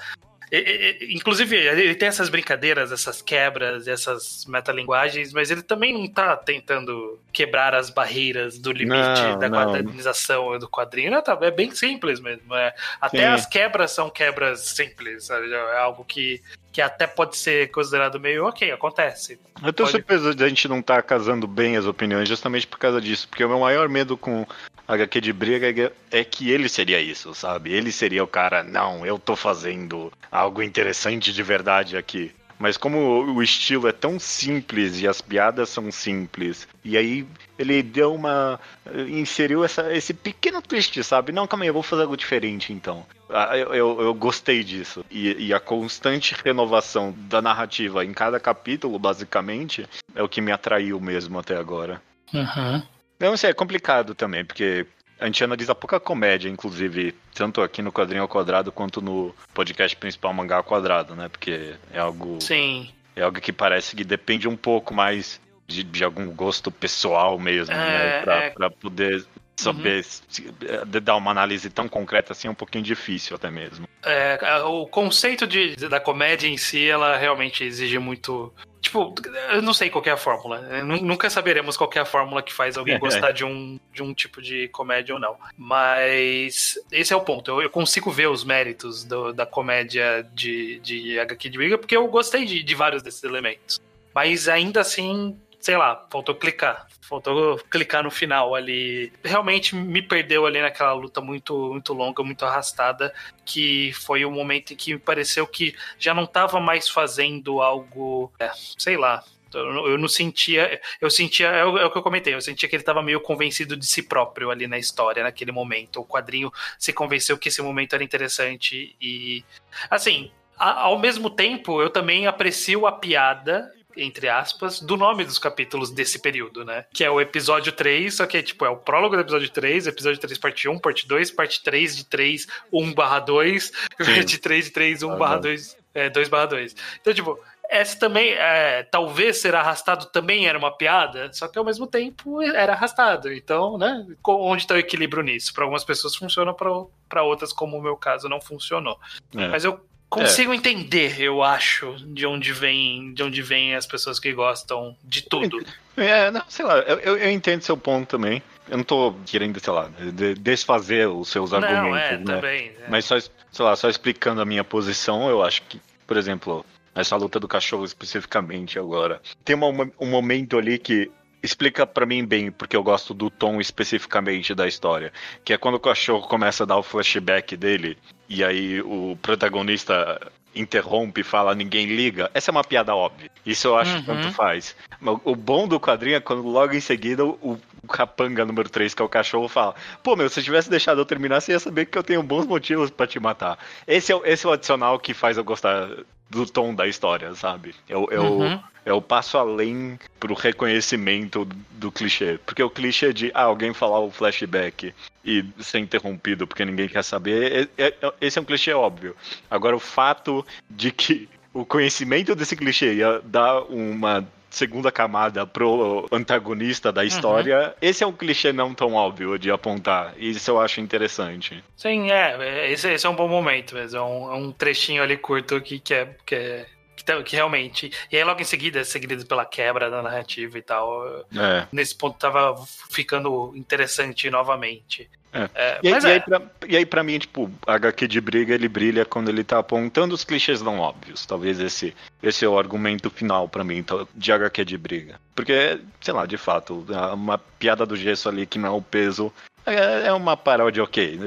Inclusive, 1.11 1.55
ele 1.57 1.95
tem 1.95 2.09
essas 2.09 2.29
brincadeiras, 2.29 2.91
essas 2.91 3.23
quebras, 3.23 3.87
essas 3.87 4.45
metalinguagens, 4.47 5.33
mas 5.33 5.49
ele 5.49 5.63
também 5.63 5.93
não 5.93 6.09
tá 6.09 6.37
tentando 6.37 7.21
quebrar 7.33 7.73
as 7.73 7.89
barreiras 7.89 8.59
do 8.59 8.73
limite 8.73 9.23
não, 9.23 9.39
da 9.39 9.49
quadrinização 9.49 10.59
do 10.59 10.69
quadrinho. 10.69 11.13
Não, 11.13 11.23
tá, 11.23 11.39
é 11.41 11.53
bem 11.53 11.71
simples 11.71 12.19
mesmo. 12.19 12.53
É. 12.55 12.75
Até 13.01 13.19
Sim. 13.19 13.25
as 13.27 13.47
quebras 13.47 13.93
são 13.93 14.11
quebras 14.11 14.61
simples. 14.61 15.25
Sabe? 15.25 15.53
É 15.53 15.79
algo 15.79 16.05
que, 16.05 16.43
que 16.73 16.81
até 16.81 17.07
pode 17.07 17.37
ser 17.37 17.71
considerado 17.71 18.21
meio 18.21 18.47
ok, 18.47 18.71
acontece. 18.71 19.39
Eu 19.63 19.73
tô 19.73 19.85
pode... 19.85 19.93
surpreso 19.93 20.35
de 20.35 20.45
a 20.45 20.49
gente 20.49 20.69
não 20.69 20.81
estar 20.81 20.97
tá 20.97 21.03
casando 21.03 21.47
bem 21.47 21.77
as 21.77 21.85
opiniões 21.85 22.29
justamente 22.29 22.67
por 22.67 22.79
causa 22.79 23.01
disso, 23.01 23.29
porque 23.29 23.45
o 23.45 23.49
meu 23.49 23.61
maior 23.61 23.89
medo 23.89 24.17
com 24.17 24.47
HQ 24.87 25.21
de 25.21 25.33
briga 25.33 25.93
é 26.11 26.25
que 26.25 26.51
ele 26.51 26.69
seria 26.69 27.01
isso, 27.01 27.35
sabe? 27.35 27.73
Ele 27.73 27.93
seria 27.93 28.23
o 28.25 28.29
cara, 28.29 28.63
não, 28.63 29.05
eu 29.05 29.19
tô 29.19 29.37
fazendo 29.37 30.13
algo 30.31 30.63
interessante 30.63 31.33
de 31.33 31.43
verdade 31.43 31.97
aqui. 31.97 32.33
Mas 32.59 32.77
como 32.77 33.25
o 33.25 33.43
estilo 33.43 33.89
é 33.89 33.93
tão 33.93 34.21
simples 34.21 35.01
e 35.01 35.09
as 35.09 35.23
piadas 35.23 35.71
são 35.71 35.91
simples, 35.91 36.69
e 36.85 36.95
aí 36.95 37.27
ele 37.59 37.83
deu 37.83 38.15
uma. 38.15 38.61
inseriu 39.09 39.65
essa, 39.65 39.91
esse 39.95 40.13
pequeno 40.13 40.61
twist, 40.61 41.03
sabe? 41.03 41.33
Não, 41.33 41.47
calma 41.47 41.65
aí, 41.65 41.69
eu 41.69 41.73
vou 41.73 41.83
fazer 41.83 42.03
algo 42.03 42.19
diferente 42.19 42.71
então. 42.71 43.07
Ah, 43.33 43.57
eu, 43.57 43.75
eu, 43.75 44.01
eu 44.01 44.15
gostei 44.15 44.65
disso. 44.65 45.05
E, 45.11 45.47
e, 45.47 45.55
a 45.55 45.61
constante 45.61 46.35
renovação 46.45 47.15
da 47.17 47.41
narrativa 47.41 48.05
em 48.05 48.13
cada 48.13 48.41
capítulo, 48.41 48.99
basicamente, 48.99 49.89
é 50.15 50.23
o 50.23 50.29
que 50.29 50.41
me 50.41 50.53
atraiu 50.53 51.01
mesmo 51.01 51.39
até 51.39 51.57
agora. 51.57 52.03
Uhum. 52.33 52.83
Não, 53.19 53.35
isso 53.35 53.47
é 53.47 53.53
complicado 53.53 54.15
também, 54.15 54.45
porque 54.45 54.87
a 55.21 55.27
gente 55.27 55.45
analisa 55.45 55.75
pouca 55.75 56.01
comédia, 56.01 56.49
inclusive, 56.49 57.15
tanto 57.35 57.61
aqui 57.61 57.83
no 57.83 57.93
Quadrinho 57.93 58.23
ao 58.23 58.29
Quadrado 58.29 58.73
quanto 58.73 59.03
no 59.03 59.35
podcast 59.53 59.95
principal 59.97 60.33
Mangá 60.33 60.57
ao 60.57 60.65
Quadrado, 60.65 61.15
né? 61.15 61.29
Porque 61.29 61.75
é 61.93 61.99
algo. 61.99 62.39
Sim. 62.41 62.91
É 63.15 63.23
algo 63.23 63.41
que 63.41 63.53
parece 63.53 63.95
que 63.95 64.05
depende 64.05 64.49
um 64.49 64.57
pouco 64.57 64.95
mais 64.95 65.41
de, 65.67 65.85
de 65.85 66.03
algum 66.03 66.31
gosto 66.31 66.71
pessoal 66.71 67.39
mesmo, 67.39 67.75
né, 67.75 67.95
é, 67.95 67.99
né? 67.99 68.23
Pra, 68.23 68.35
é... 68.37 68.51
pra 68.51 68.71
poder 68.71 69.25
saber 69.61 69.97
uhum. 69.97 70.03
se, 70.29 71.01
dar 71.01 71.17
uma 71.17 71.31
análise 71.31 71.69
tão 71.71 71.89
concreta 71.89 72.33
assim 72.33 72.49
é 72.49 72.51
um 72.51 72.55
pouquinho 72.55 72.85
difícil 72.85 73.37
até 73.37 73.51
mesmo. 73.51 73.89
É, 74.05 74.39
o 74.65 74.87
conceito 74.87 75.47
de, 75.47 75.77
da 75.77 76.01
comédia 76.01 76.49
em 76.49 76.57
si, 76.57 76.89
ela 76.89 77.17
realmente 77.17 77.65
exige 77.65 77.99
muito 77.99 78.53
Tipo, 78.81 79.15
eu 79.53 79.61
não 79.61 79.75
sei 79.75 79.91
qual 79.91 80.03
é 80.07 80.11
a 80.11 80.17
fórmula. 80.17 80.83
Nunca 80.83 81.29
saberemos 81.29 81.77
qual 81.77 81.91
é 81.95 82.01
a 82.01 82.05
fórmula 82.05 82.43
que 82.43 82.53
faz 82.53 82.79
alguém 82.79 82.99
gostar 82.99 83.31
de 83.31 83.45
um, 83.45 83.79
de 83.93 84.03
um 84.03 84.15
tipo 84.15 84.41
de 84.41 84.69
comédia 84.69 85.15
ou 85.15 85.21
não. 85.21 85.37
Mas 85.57 86.79
esse 86.91 87.13
é 87.13 87.17
o 87.17 87.21
ponto. 87.21 87.51
Eu, 87.51 87.63
eu 87.63 87.71
consigo 87.71 88.11
ver 88.11 88.29
os 88.29 88.43
méritos 88.43 89.05
do, 89.05 89.33
da 89.33 89.45
comédia 89.45 90.27
de, 90.33 90.81
de 90.81 91.21
HQ 91.21 91.51
de 91.51 91.59
Briga, 91.59 91.79
porque 91.79 91.97
eu 91.97 92.09
gostei 92.09 92.47
de, 92.47 92.63
de 92.63 92.75
vários 92.75 93.03
desses 93.03 93.23
elementos. 93.23 93.81
Mas 94.15 94.49
ainda 94.49 94.81
assim, 94.81 95.39
sei 95.61 95.77
lá, 95.77 96.07
faltou 96.11 96.35
clicar. 96.35 96.87
Faltou 97.11 97.59
clicar 97.69 98.05
no 98.05 98.11
final 98.11 98.55
ali. 98.55 99.13
Realmente 99.25 99.75
me 99.75 100.01
perdeu 100.01 100.47
ali 100.47 100.63
naquela 100.63 100.93
luta 100.93 101.21
muito, 101.21 101.73
muito 101.73 101.93
longa, 101.93 102.23
muito 102.23 102.45
arrastada, 102.45 103.13
que 103.45 103.93
foi 103.95 104.25
o 104.25 104.31
momento 104.31 104.73
em 104.73 104.77
que 104.77 104.95
me 104.95 105.01
pareceu 105.01 105.45
que 105.45 105.75
já 105.99 106.15
não 106.15 106.23
estava 106.23 106.61
mais 106.61 106.89
fazendo 106.89 107.61
algo, 107.61 108.33
é, 108.39 108.49
sei 108.79 108.97
lá, 108.97 109.25
eu 109.53 109.99
não 109.99 110.07
sentia. 110.07 110.81
Eu 111.01 111.11
sentia. 111.11 111.49
É 111.49 111.59
é 111.63 111.65
o, 111.65 111.91
que 111.91 111.99
eu 111.99 112.03
comentei. 112.03 112.33
Eu 112.33 112.41
sentia 112.41 112.69
que 112.69 112.77
ele 112.77 112.83
estava 112.83 113.03
meio 113.03 113.21
convencido 113.21 113.77
de 113.77 113.85
si 113.85 114.05
próprio 114.05 114.49
ali 114.49 114.69
na 114.69 114.79
história, 114.79 115.25
naquele 115.25 115.51
momento. 115.51 116.01
O 116.01 116.07
quadrinho 116.07 116.53
se 116.79 116.93
convenceu 116.93 117.37
que 117.37 117.49
esse 117.49 117.61
momento 117.61 117.95
era 117.95 118.05
interessante. 118.05 118.95
E. 119.01 119.45
Assim. 119.91 120.31
ao 120.57 120.97
mesmo 120.97 121.29
tempo, 121.29 121.83
eu 121.83 121.91
também 121.91 122.29
aprecio 122.29 122.87
a 122.87 122.93
piada 122.93 123.69
entre 123.97 124.29
aspas, 124.29 124.81
do 124.81 124.97
nome 124.97 125.25
dos 125.25 125.39
capítulos 125.39 125.91
desse 125.91 126.19
período, 126.19 126.65
né? 126.65 126.85
Que 126.93 127.05
é 127.05 127.11
o 127.11 127.21
episódio 127.21 127.73
3, 127.73 128.15
só 128.15 128.27
que 128.27 128.43
tipo, 128.43 128.65
é 128.65 128.69
o 128.69 128.77
prólogo 128.77 129.17
do 129.17 129.23
episódio 129.23 129.51
3, 129.51 129.87
episódio 129.87 130.21
3, 130.21 130.39
parte 130.39 130.69
1, 130.69 130.79
parte 130.79 131.07
2, 131.07 131.31
parte 131.31 131.63
3 131.63 131.97
de 131.97 132.05
3, 132.05 132.47
1 132.73 132.93
barra 132.93 133.21
2, 133.21 133.73
parte 133.99 134.39
3 134.39 134.65
de 134.67 134.71
3, 134.71 135.03
1 135.03 135.17
barra 135.17 135.37
2, 135.39 135.77
é, 135.95 136.11
2 136.11 136.29
barra 136.29 136.47
2. 136.47 136.77
Então, 137.01 137.15
tipo, 137.15 137.39
essa 137.71 137.97
também, 137.97 138.33
é, 138.33 138.83
talvez 138.83 139.41
ser 139.41 139.55
arrastado 139.55 140.07
também 140.07 140.49
era 140.49 140.59
uma 140.59 140.73
piada, 140.73 141.33
só 141.33 141.47
que 141.47 141.57
ao 141.57 141.65
mesmo 141.65 141.87
tempo 141.87 142.43
era 142.43 142.73
arrastado. 142.73 143.33
Então, 143.33 143.79
né? 143.79 144.05
Onde 144.27 144.63
está 144.63 144.75
o 144.75 144.79
equilíbrio 144.79 145.23
nisso? 145.23 145.55
Para 145.55 145.63
algumas 145.63 145.85
pessoas 145.85 146.17
funciona, 146.17 146.53
para 146.53 147.23
outras, 147.23 147.53
como 147.53 147.79
o 147.79 147.83
meu 147.83 147.97
caso, 147.97 148.29
não 148.29 148.41
funcionou. 148.41 148.99
É. 149.37 149.47
Mas 149.47 149.65
eu 149.65 149.81
Consigo 150.11 150.53
é. 150.53 150.57
entender, 150.57 151.21
eu 151.21 151.41
acho, 151.41 151.95
de 152.05 152.27
onde 152.27 152.53
vem, 152.53 153.15
de 153.15 153.23
onde 153.23 153.41
vem 153.43 153.77
as 153.77 153.87
pessoas 153.87 154.19
que 154.19 154.33
gostam 154.33 154.97
de 155.05 155.23
tudo. 155.23 155.65
É, 155.97 156.33
não, 156.33 156.43
sei 156.49 156.65
lá, 156.65 156.79
eu, 156.81 157.17
eu 157.17 157.31
entendo 157.31 157.63
seu 157.63 157.77
ponto 157.77 158.09
também. 158.09 158.43
Eu 158.69 158.79
não 158.79 158.85
tô 158.85 159.15
querendo, 159.25 159.61
sei 159.61 159.73
lá, 159.73 159.89
desfazer 160.37 161.09
os 161.09 161.29
seus 161.29 161.53
não, 161.53 161.59
argumentos, 161.59 162.11
é, 162.11 162.19
né? 162.19 162.25
Também, 162.25 162.73
é. 162.81 162.89
Mas 162.89 163.05
só, 163.05 163.19
sei 163.21 163.65
lá, 163.65 163.77
só 163.77 163.89
explicando 163.89 164.41
a 164.41 164.45
minha 164.45 164.65
posição, 164.65 165.29
eu 165.29 165.45
acho 165.45 165.63
que, 165.63 165.81
por 166.09 166.17
exemplo, 166.17 166.67
essa 166.93 167.15
luta 167.15 167.39
do 167.39 167.47
cachorro 167.47 167.85
especificamente 167.85 168.81
agora, 168.81 169.21
tem 169.45 169.55
uma, 169.55 169.91
um 170.01 170.07
momento 170.07 170.59
ali 170.59 170.77
que 170.77 171.09
explica 171.43 171.87
para 171.87 172.07
mim 172.07 172.25
bem 172.25 172.51
porque 172.51 172.77
eu 172.77 172.83
gosto 172.83 173.15
do 173.15 173.31
tom 173.31 173.61
especificamente 173.61 174.55
da 174.55 174.67
história, 174.67 175.13
que 175.45 175.53
é 175.53 175.59
quando 175.59 175.77
o 175.77 175.81
cachorro 175.81 176.27
começa 176.27 176.65
a 176.65 176.67
dar 176.67 176.77
o 176.77 176.83
flashback 176.83 177.57
dele 177.57 177.97
e 178.29 178.45
aí 178.45 178.81
o 178.81 179.19
protagonista 179.21 180.21
interrompe 180.55 181.21
e 181.21 181.25
fala 181.25 181.55
ninguém 181.55 181.87
liga. 181.87 182.31
Essa 182.35 182.51
é 182.51 182.53
uma 182.53 182.65
piada 182.65 182.95
óbvia. 182.95 183.31
Isso 183.45 183.69
eu 183.69 183.77
acho 183.77 183.95
uhum. 183.95 184.01
que 184.01 184.07
tanto 184.07 184.33
faz. 184.33 184.77
O 185.25 185.37
bom 185.37 185.67
do 185.67 185.79
quadrinho 185.81 186.17
é 186.17 186.21
quando 186.21 186.43
logo 186.43 186.75
em 186.75 186.81
seguida 186.81 187.25
o, 187.25 187.59
o 187.83 187.89
capanga 187.89 188.45
número 188.45 188.69
3, 188.69 188.95
que 188.95 189.03
é 189.03 189.05
o 189.05 189.09
cachorro, 189.09 189.49
fala: 189.49 189.75
Pô, 190.03 190.17
meu, 190.17 190.29
se 190.29 190.43
tivesse 190.43 190.69
deixado 190.69 191.01
eu 191.01 191.07
terminar, 191.07 191.41
você 191.41 191.53
ia 191.53 191.61
saber 191.61 191.87
que 191.87 191.97
eu 191.97 192.03
tenho 192.03 192.23
bons 192.23 192.47
motivos 192.47 192.91
para 192.91 193.07
te 193.07 193.19
matar. 193.19 193.59
Esse 193.87 194.13
é, 194.13 194.21
esse 194.25 194.47
é 194.47 194.49
o 194.49 194.53
adicional 194.53 194.99
que 194.99 195.15
faz 195.15 195.37
eu 195.37 195.45
gostar 195.45 195.89
do 196.31 196.47
tom 196.47 196.75
da 196.75 196.87
história, 196.87 197.35
sabe? 197.35 197.75
É, 197.89 197.97
o, 197.97 198.09
é, 198.11 198.21
uhum. 198.21 198.55
o, 198.55 198.65
é 198.85 198.93
o 198.93 199.03
passo 199.03 199.37
além 199.37 199.99
pro 200.19 200.33
reconhecimento 200.33 201.45
do 201.73 201.91
clichê. 201.91 202.39
Porque 202.47 202.63
o 202.63 202.71
clichê 202.71 203.13
de 203.13 203.31
ah, 203.35 203.43
alguém 203.43 203.75
falar 203.75 203.99
o 204.01 204.11
flashback 204.11 204.95
e 205.25 205.45
ser 205.59 205.81
interrompido 205.81 206.47
porque 206.47 206.65
ninguém 206.65 206.89
quer 206.89 207.03
saber, 207.03 207.69
é, 207.77 207.85
é, 207.87 207.95
é, 208.01 208.13
esse 208.21 208.39
é 208.39 208.43
um 208.43 208.45
clichê 208.45 208.73
óbvio. 208.73 209.15
Agora, 209.51 209.77
o 209.77 209.81
fato 209.81 210.47
de 210.71 210.93
que 210.93 211.29
o 211.53 211.65
conhecimento 211.65 212.35
desse 212.35 212.57
clichê 212.57 212.95
ia 212.95 213.21
dar 213.25 213.63
uma 213.63 214.27
segunda 214.51 214.91
camada 214.91 215.47
pro 215.47 216.07
antagonista 216.11 216.93
da 216.93 217.05
história, 217.05 217.69
uhum. 217.69 217.75
esse 217.81 218.05
é 218.05 218.07
um 218.07 218.13
clichê 218.13 218.53
não 218.53 218.75
tão 218.75 218.95
óbvio 218.95 219.39
de 219.39 219.51
apontar. 219.51 220.15
E 220.17 220.31
isso 220.31 220.51
eu 220.51 220.61
acho 220.61 220.81
interessante. 220.81 221.63
Sim, 221.77 222.11
é. 222.11 222.71
Esse, 222.71 222.93
esse 222.93 223.07
é 223.07 223.09
um 223.09 223.15
bom 223.15 223.29
momento 223.29 223.75
mesmo. 223.75 223.99
É 223.99 224.03
um, 224.03 224.33
é 224.33 224.37
um 224.37 224.53
trechinho 224.53 225.03
ali 225.03 225.17
curto 225.17 225.61
que, 225.61 225.79
que, 225.79 225.95
é, 225.95 226.17
que 226.27 226.35
é 226.35 226.67
que, 227.05 227.23
que, 227.23 227.37
realmente. 227.37 227.91
E 228.11 228.17
aí, 228.17 228.25
logo 228.25 228.41
em 228.41 228.45
seguida, 228.45 228.81
é 228.81 228.85
seguido 228.85 229.25
pela 229.27 229.45
quebra 229.45 229.91
da 229.91 230.03
narrativa 230.03 230.59
e 230.59 230.63
tal. 230.63 231.07
É. 231.35 231.67
Nesse 231.73 231.97
ponto, 231.97 232.19
tava 232.19 232.55
ficando 232.91 233.53
interessante 233.55 234.29
novamente. 234.31 235.09
É. 235.33 235.49
É, 235.55 235.81
e, 235.83 235.89
aí, 235.89 235.95
é. 235.95 236.01
e, 236.01 236.07
aí 236.07 236.21
pra, 236.21 236.43
e, 236.69 236.77
aí, 236.77 236.87
pra, 236.87 237.03
mim, 237.03 237.19
tipo, 237.19 237.51
HQ 237.67 238.09
de 238.09 238.21
briga, 238.21 238.55
ele 238.55 238.69
brilha 238.69 239.05
quando 239.05 239.29
ele 239.29 239.45
tá 239.45 239.59
apontando 239.59 240.15
os 240.15 240.25
clichês 240.25 240.61
não 240.61 240.79
óbvios. 240.79 241.25
Talvez 241.25 241.61
esse, 241.61 241.95
esse 242.23 242.45
é 242.45 242.49
o 242.49 242.59
argumento 242.59 243.11
final 243.11 243.49
para 243.49 243.65
mim 243.65 243.79
então, 243.79 244.07
de 244.15 244.33
HQ 244.33 244.65
de 244.65 244.77
briga. 244.77 245.21
Porque, 245.35 245.81
sei 246.01 246.13
lá, 246.13 246.27
de 246.27 246.37
fato, 246.37 246.85
uma 247.15 247.39
piada 247.39 247.87
do 247.87 247.97
gesso 247.97 248.29
ali 248.29 248.47
que 248.47 248.59
não 248.59 248.69
é 248.69 248.73
o 248.73 248.83
peso 248.83 249.33
é, 249.67 250.07
é 250.07 250.13
uma 250.13 250.37
paródia 250.37 250.83
ok. 250.83 251.19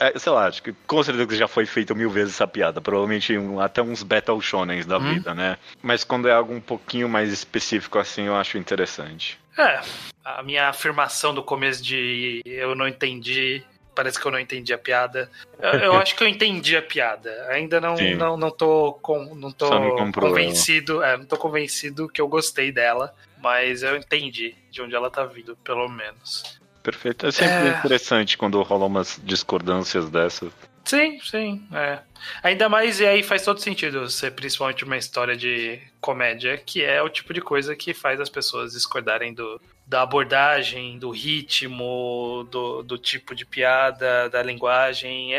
É, 0.00 0.12
é, 0.14 0.18
sei 0.18 0.32
lá, 0.32 0.46
acho 0.46 0.62
que 0.62 0.72
com 0.86 1.02
certeza 1.02 1.36
já 1.36 1.48
foi 1.48 1.66
feita 1.66 1.94
mil 1.94 2.10
vezes 2.10 2.34
essa 2.34 2.46
piada. 2.46 2.80
Provavelmente 2.80 3.36
um, 3.36 3.60
até 3.60 3.82
uns 3.82 4.02
Battle 4.02 4.40
Shonens 4.40 4.86
da 4.86 4.98
hum. 4.98 5.14
vida, 5.14 5.34
né? 5.34 5.58
Mas 5.82 6.04
quando 6.04 6.28
é 6.28 6.32
algo 6.32 6.52
um 6.52 6.60
pouquinho 6.60 7.08
mais 7.08 7.32
específico 7.32 7.98
assim, 7.98 8.24
eu 8.24 8.36
acho 8.36 8.58
interessante. 8.58 9.38
É, 9.58 9.80
a 10.24 10.42
minha 10.42 10.68
afirmação 10.68 11.34
do 11.34 11.42
começo 11.42 11.82
de 11.82 12.40
eu 12.44 12.74
não 12.74 12.88
entendi 12.88 13.62
parece 13.94 14.18
que 14.18 14.26
eu 14.26 14.32
não 14.32 14.40
entendi 14.40 14.72
a 14.72 14.78
piada. 14.78 15.30
Eu, 15.58 15.72
eu 15.72 15.92
acho 16.00 16.16
que 16.16 16.24
eu 16.24 16.28
entendi 16.28 16.76
a 16.76 16.82
piada. 16.82 17.46
Ainda 17.50 17.80
não, 17.80 17.96
Sim. 17.96 18.14
não, 18.14 18.36
não 18.36 18.50
tô, 18.50 18.94
com, 19.02 19.34
não 19.34 19.52
tô 19.52 19.68
não 19.68 20.10
convencido. 20.10 21.02
É, 21.02 21.16
não 21.16 21.26
tô 21.26 21.36
convencido 21.36 22.08
que 22.08 22.20
eu 22.20 22.28
gostei 22.28 22.72
dela. 22.72 23.14
Mas 23.42 23.82
eu 23.82 23.96
entendi 23.96 24.54
de 24.70 24.80
onde 24.80 24.94
ela 24.94 25.10
tá 25.10 25.24
vindo, 25.24 25.56
pelo 25.56 25.88
menos. 25.88 26.61
Perfeito. 26.82 27.26
É 27.26 27.30
sempre 27.30 27.54
É. 27.54 27.78
interessante 27.78 28.36
quando 28.36 28.60
rolam 28.62 28.88
umas 28.88 29.20
discordâncias 29.22 30.10
dessa. 30.10 30.48
Sim, 30.84 31.20
sim, 31.20 31.64
é. 31.72 32.00
Ainda 32.42 32.68
mais, 32.68 32.98
e 32.98 33.06
aí 33.06 33.22
faz 33.22 33.42
todo 33.44 33.60
sentido 33.60 34.08
ser 34.10 34.32
principalmente 34.32 34.84
uma 34.84 34.96
história 34.96 35.36
de 35.36 35.80
comédia, 36.00 36.58
que 36.58 36.82
é 36.84 37.00
o 37.00 37.08
tipo 37.08 37.32
de 37.32 37.40
coisa 37.40 37.76
que 37.76 37.94
faz 37.94 38.20
as 38.20 38.28
pessoas 38.28 38.72
discordarem 38.72 39.32
do, 39.32 39.60
da 39.86 40.02
abordagem, 40.02 40.98
do 40.98 41.10
ritmo, 41.10 42.46
do, 42.50 42.82
do 42.82 42.98
tipo 42.98 43.32
de 43.34 43.46
piada, 43.46 44.28
da 44.28 44.42
linguagem. 44.42 45.32
É, 45.34 45.38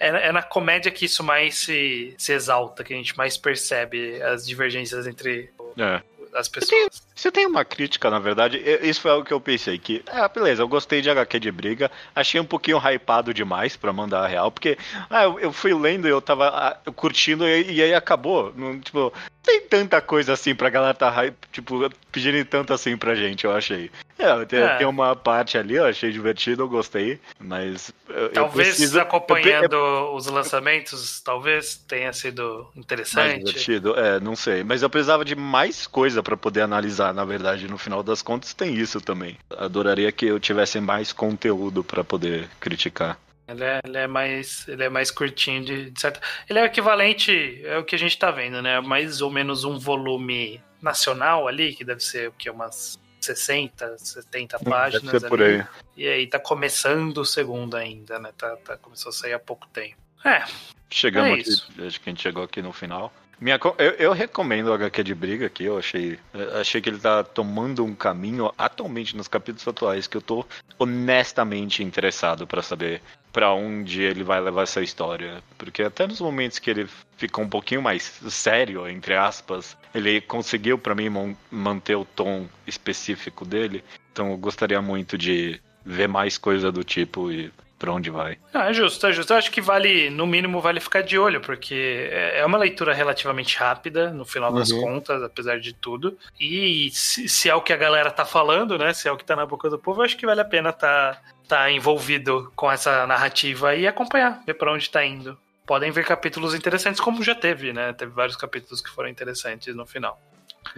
é, 0.00 0.08
é, 0.08 0.08
é 0.28 0.32
na 0.32 0.42
comédia 0.42 0.90
que 0.90 1.04
isso 1.04 1.22
mais 1.22 1.56
se, 1.56 2.14
se 2.16 2.32
exalta, 2.32 2.82
que 2.82 2.94
a 2.94 2.96
gente 2.96 3.16
mais 3.16 3.36
percebe 3.36 4.22
as 4.22 4.46
divergências 4.46 5.06
entre 5.06 5.50
É. 5.78 6.00
as 6.34 6.48
pessoas. 6.48 7.05
Se 7.16 7.28
eu 7.28 7.32
tenho 7.32 7.48
uma 7.48 7.64
crítica, 7.64 8.10
na 8.10 8.18
verdade, 8.18 8.62
isso 8.82 9.00
foi 9.00 9.10
algo 9.10 9.24
que 9.24 9.32
eu 9.32 9.40
pensei, 9.40 9.78
que, 9.78 10.02
ah, 10.06 10.28
beleza, 10.28 10.62
eu 10.62 10.68
gostei 10.68 11.00
de 11.00 11.08
HQ 11.08 11.40
de 11.40 11.50
briga, 11.50 11.90
achei 12.14 12.38
um 12.38 12.44
pouquinho 12.44 12.76
hypado 12.78 13.32
demais 13.32 13.74
pra 13.74 13.90
mandar 13.90 14.22
a 14.22 14.26
real, 14.26 14.50
porque, 14.52 14.76
ah, 15.08 15.24
eu, 15.24 15.40
eu 15.40 15.50
fui 15.52 15.72
lendo 15.72 16.06
e 16.06 16.10
eu 16.10 16.20
tava 16.20 16.48
ah, 16.48 16.76
curtindo 16.92 17.48
e, 17.48 17.72
e 17.72 17.82
aí 17.82 17.94
acabou, 17.94 18.52
não, 18.54 18.78
tipo, 18.78 19.10
tem 19.42 19.62
tanta 19.62 19.98
coisa 20.02 20.34
assim 20.34 20.54
pra 20.54 20.68
galera 20.68 20.92
tá, 20.92 21.08
hype, 21.08 21.34
tipo, 21.50 21.88
pedindo 22.12 22.44
tanto 22.44 22.74
assim 22.74 22.98
pra 22.98 23.14
gente, 23.14 23.44
eu 23.46 23.52
achei. 23.52 23.90
É, 24.18 24.44
tem, 24.46 24.60
É. 24.60 24.76
tem 24.76 24.86
uma 24.86 25.14
parte 25.14 25.56
ali, 25.58 25.74
eu 25.76 25.84
achei 25.84 26.10
divertido, 26.10 26.62
eu 26.62 26.68
gostei, 26.68 27.20
mas... 27.38 27.92
eu- 28.08 28.16
eu 28.16 28.28
Talvez 28.32 28.68
preciso- 28.68 28.98
acompanhando 28.98 29.74
eu- 29.74 30.14
os 30.14 30.26
lançamentos, 30.26 31.20
talvez 31.20 31.76
tenha 31.76 32.12
sido 32.14 32.66
mais 32.74 32.76
interessante. 32.78 33.44
divertido, 33.44 33.94
é, 33.98 34.18
não 34.18 34.34
sei. 34.34 34.64
Mas 34.64 34.82
eu 34.82 34.88
precisava 34.90 35.22
de 35.24 35.36
mais 35.36 35.86
coisa 35.86 36.22
pra 36.22 36.34
poder 36.36 36.62
analisar, 36.62 37.05
na 37.12 37.24
verdade. 37.24 37.68
No 37.68 37.78
final 37.78 38.02
das 38.02 38.22
contas, 38.22 38.54
tem 38.54 38.74
isso 38.74 39.00
também. 39.00 39.38
Adoraria 39.50 40.10
que 40.12 40.26
eu 40.26 40.40
tivesse 40.40 40.80
mais 40.80 41.12
conteúdo 41.12 41.82
pra 41.82 42.04
poder 42.04 42.48
criticar. 42.60 43.18
Ele 43.48 43.62
é, 43.62 43.80
ele 43.84 43.98
é 43.98 44.06
mais 44.06 44.66
ele 44.66 44.82
é 44.82 44.88
mais 44.88 45.10
curtinho 45.10 45.64
de, 45.64 45.90
de 45.90 46.00
certa. 46.00 46.20
Ele 46.48 46.58
é 46.58 46.62
o 46.62 46.66
equivalente 46.66 47.60
é 47.64 47.78
o 47.78 47.84
que 47.84 47.94
a 47.94 47.98
gente 47.98 48.18
tá 48.18 48.30
vendo, 48.30 48.60
né? 48.60 48.80
Mais 48.80 49.20
ou 49.22 49.30
menos 49.30 49.64
um 49.64 49.78
volume 49.78 50.60
nacional 50.82 51.46
ali, 51.46 51.74
que 51.74 51.84
deve 51.84 52.00
ser 52.00 52.28
o 52.28 52.32
que 52.32 52.50
umas 52.50 52.98
60, 53.20 53.98
70 53.98 54.58
páginas 54.60 55.04
Deve 55.04 55.20
ser 55.20 55.28
por 55.28 55.42
ali. 55.42 55.60
aí. 55.60 55.66
E 55.96 56.08
aí 56.08 56.26
tá 56.26 56.38
começando 56.38 57.18
o 57.18 57.24
segundo 57.24 57.76
ainda, 57.76 58.18
né? 58.18 58.32
Tá, 58.36 58.56
tá 58.56 58.76
começou 58.76 59.10
a 59.10 59.12
sair 59.12 59.32
há 59.32 59.38
pouco 59.38 59.66
tempo. 59.68 59.96
É, 60.24 60.44
Chegamos 60.90 61.30
É 61.30 61.40
aqui, 61.40 61.86
acho 61.86 62.00
que 62.00 62.08
a 62.08 62.12
gente 62.12 62.22
chegou 62.22 62.42
aqui 62.42 62.62
no 62.62 62.72
final. 62.72 63.12
Minha, 63.38 63.60
eu, 63.78 63.90
eu 63.98 64.12
recomendo 64.12 64.68
o 64.68 64.72
HQ 64.72 65.04
de 65.04 65.14
briga 65.14 65.46
aqui, 65.46 65.64
eu 65.64 65.76
achei, 65.76 66.18
achei 66.58 66.80
que 66.80 66.88
ele 66.88 66.98
tá 66.98 67.22
tomando 67.22 67.84
um 67.84 67.94
caminho 67.94 68.50
atualmente 68.56 69.14
nos 69.14 69.28
capítulos 69.28 69.68
atuais 69.68 70.06
que 70.06 70.16
eu 70.16 70.22
tô 70.22 70.46
honestamente 70.78 71.82
interessado 71.82 72.46
pra 72.46 72.62
saber 72.62 73.02
pra 73.30 73.52
onde 73.52 74.00
ele 74.00 74.24
vai 74.24 74.40
levar 74.40 74.62
essa 74.62 74.80
história, 74.80 75.42
porque 75.58 75.82
até 75.82 76.06
nos 76.06 76.22
momentos 76.22 76.58
que 76.58 76.70
ele 76.70 76.88
ficou 77.18 77.44
um 77.44 77.48
pouquinho 77.48 77.82
mais 77.82 78.04
sério, 78.30 78.88
entre 78.88 79.14
aspas, 79.14 79.76
ele 79.94 80.22
conseguiu 80.22 80.78
pra 80.78 80.94
mim 80.94 81.36
manter 81.50 81.96
o 81.96 82.06
tom 82.06 82.46
específico 82.66 83.44
dele. 83.44 83.84
Então 84.10 84.30
eu 84.30 84.38
gostaria 84.38 84.80
muito 84.80 85.18
de 85.18 85.60
ver 85.84 86.08
mais 86.08 86.38
coisa 86.38 86.72
do 86.72 86.82
tipo 86.82 87.30
e 87.30 87.52
pra 87.78 87.92
onde 87.92 88.08
vai. 88.10 88.38
Não, 88.54 88.62
é 88.62 88.72
justo, 88.72 89.06
é 89.06 89.12
justo. 89.12 89.32
Eu 89.32 89.36
acho 89.36 89.50
que 89.50 89.60
vale, 89.60 90.08
no 90.10 90.26
mínimo, 90.26 90.60
vale 90.60 90.80
ficar 90.80 91.02
de 91.02 91.18
olho, 91.18 91.40
porque 91.40 92.08
é 92.10 92.38
é 92.40 92.46
uma 92.46 92.58
leitura 92.58 92.94
relativamente 92.94 93.56
rápida, 93.58 94.10
no 94.10 94.24
final 94.24 94.52
das 94.52 94.70
Uhum. 94.70 94.80
contas, 94.82 95.22
apesar 95.22 95.58
de 95.60 95.72
tudo. 95.72 96.16
E 96.40 96.90
se, 96.92 97.28
se 97.28 97.48
é 97.48 97.54
o 97.54 97.60
que 97.60 97.72
a 97.72 97.76
galera 97.76 98.10
tá 98.10 98.24
falando, 98.24 98.78
né? 98.78 98.92
Se 98.92 99.08
é 99.08 99.12
o 99.12 99.16
que 99.16 99.24
tá 99.24 99.34
na 99.36 99.44
boca 99.46 99.68
do 99.70 99.78
povo, 99.78 100.00
eu 100.00 100.04
acho 100.04 100.16
que 100.16 100.26
vale 100.26 100.40
a 100.40 100.44
pena 100.44 100.72
tá, 100.72 101.20
tá 101.48 101.70
envolvido 101.70 102.52
com 102.56 102.70
essa 102.70 103.06
narrativa 103.06 103.74
e 103.74 103.86
acompanhar, 103.86 104.42
ver 104.46 104.54
pra 104.54 104.72
onde 104.72 104.88
tá 104.90 105.04
indo. 105.04 105.36
Podem 105.66 105.90
ver 105.90 106.04
capítulos 106.04 106.54
interessantes, 106.54 107.00
como 107.00 107.22
já 107.24 107.34
teve, 107.34 107.72
né? 107.72 107.92
Teve 107.92 108.12
vários 108.12 108.36
capítulos 108.36 108.80
que 108.80 108.88
foram 108.90 109.08
interessantes 109.08 109.74
no 109.74 109.84
final. 109.84 110.20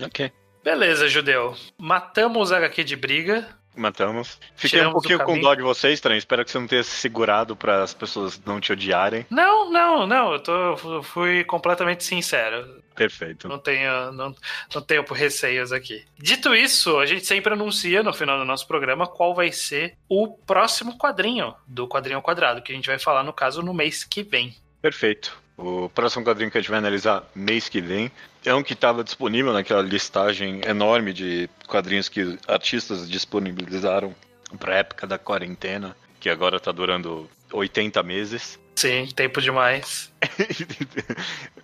Ok. 0.03 0.33
Beleza, 0.65 1.09
Judeu. 1.09 1.55
Matamos 1.79 2.53
a 2.53 2.57
HQ 2.59 2.85
de 2.85 2.97
briga. 2.97 3.47
Matamos. 3.76 4.38
Fiquei 4.57 4.81
um 4.81 4.83
Tiramos 4.83 5.02
do 5.02 5.09
pouquinho 5.09 5.24
com 5.24 5.40
dó 5.40 5.54
de 5.54 5.62
vocês, 5.62 5.94
estranho. 5.94 6.18
Espero 6.18 6.44
que 6.44 6.50
você 6.50 6.59
não 6.59 6.66
tenha 6.66 6.83
se 6.83 6.96
segurado 6.96 7.54
para 7.54 7.83
as 7.83 7.94
pessoas 7.94 8.40
não 8.44 8.61
te 8.61 8.72
odiarem. 8.72 9.24
Não, 9.31 9.70
não, 9.70 10.07
não. 10.07 10.33
Eu, 10.33 10.40
tô, 10.40 10.52
eu 10.72 11.02
fui 11.02 11.44
completamente 11.44 12.02
sincero. 12.04 12.83
Perfeito. 12.94 13.46
Não 13.46 13.59
tenho, 13.59 14.11
não, 14.12 14.35
não 14.74 14.83
tenho 14.83 15.04
receios 15.04 15.70
aqui. 15.70 16.04
Dito 16.18 16.52
isso, 16.54 16.98
a 16.98 17.07
gente 17.07 17.24
sempre 17.24 17.52
anuncia 17.52 18.02
no 18.02 18.12
final 18.12 18.38
do 18.38 18.44
nosso 18.44 18.66
programa 18.66 19.07
qual 19.07 19.35
vai 19.35 19.52
ser 19.52 19.96
o 20.09 20.28
próximo 20.28 20.98
quadrinho 20.98 21.54
do 21.66 21.87
quadrinho 21.87 22.16
ao 22.16 22.22
quadrado, 22.22 22.61
que 22.61 22.72
a 22.72 22.74
gente 22.74 22.88
vai 22.88 22.98
falar, 22.98 23.22
no 23.22 23.33
caso, 23.33 23.62
no 23.62 23.72
mês 23.72 24.02
que 24.02 24.24
vem. 24.24 24.57
Perfeito. 24.83 25.48
O 25.59 25.88
próximo 25.88 26.25
quadrinho 26.25 26.53
que 26.53 26.57
a 26.57 26.61
gente 26.61 26.71
vai 26.71 26.79
analisar 26.79 27.29
mês 27.35 27.68
que 27.68 27.81
vem 27.81 28.12
é 28.44 28.55
um 28.55 28.62
que 28.62 28.75
estava 28.75 29.03
disponível 29.03 29.53
naquela 29.53 29.83
listagem 29.83 30.61
enorme 30.64 31.12
de 31.12 31.51
quadrinhos 31.66 32.09
que 32.09 32.38
artistas 32.47 33.11
disponibilizaram 33.11 34.14
para 34.57 34.77
época 34.77 35.05
da 35.05 35.18
quarentena, 35.18 35.97
que 36.21 36.31
agora 36.31 36.59
está 36.59 36.71
durando 36.71 37.29
80 37.53 38.01
meses. 38.05 38.57
Sim, 38.77 39.09
tempo 39.14 39.40
demais. 39.40 40.12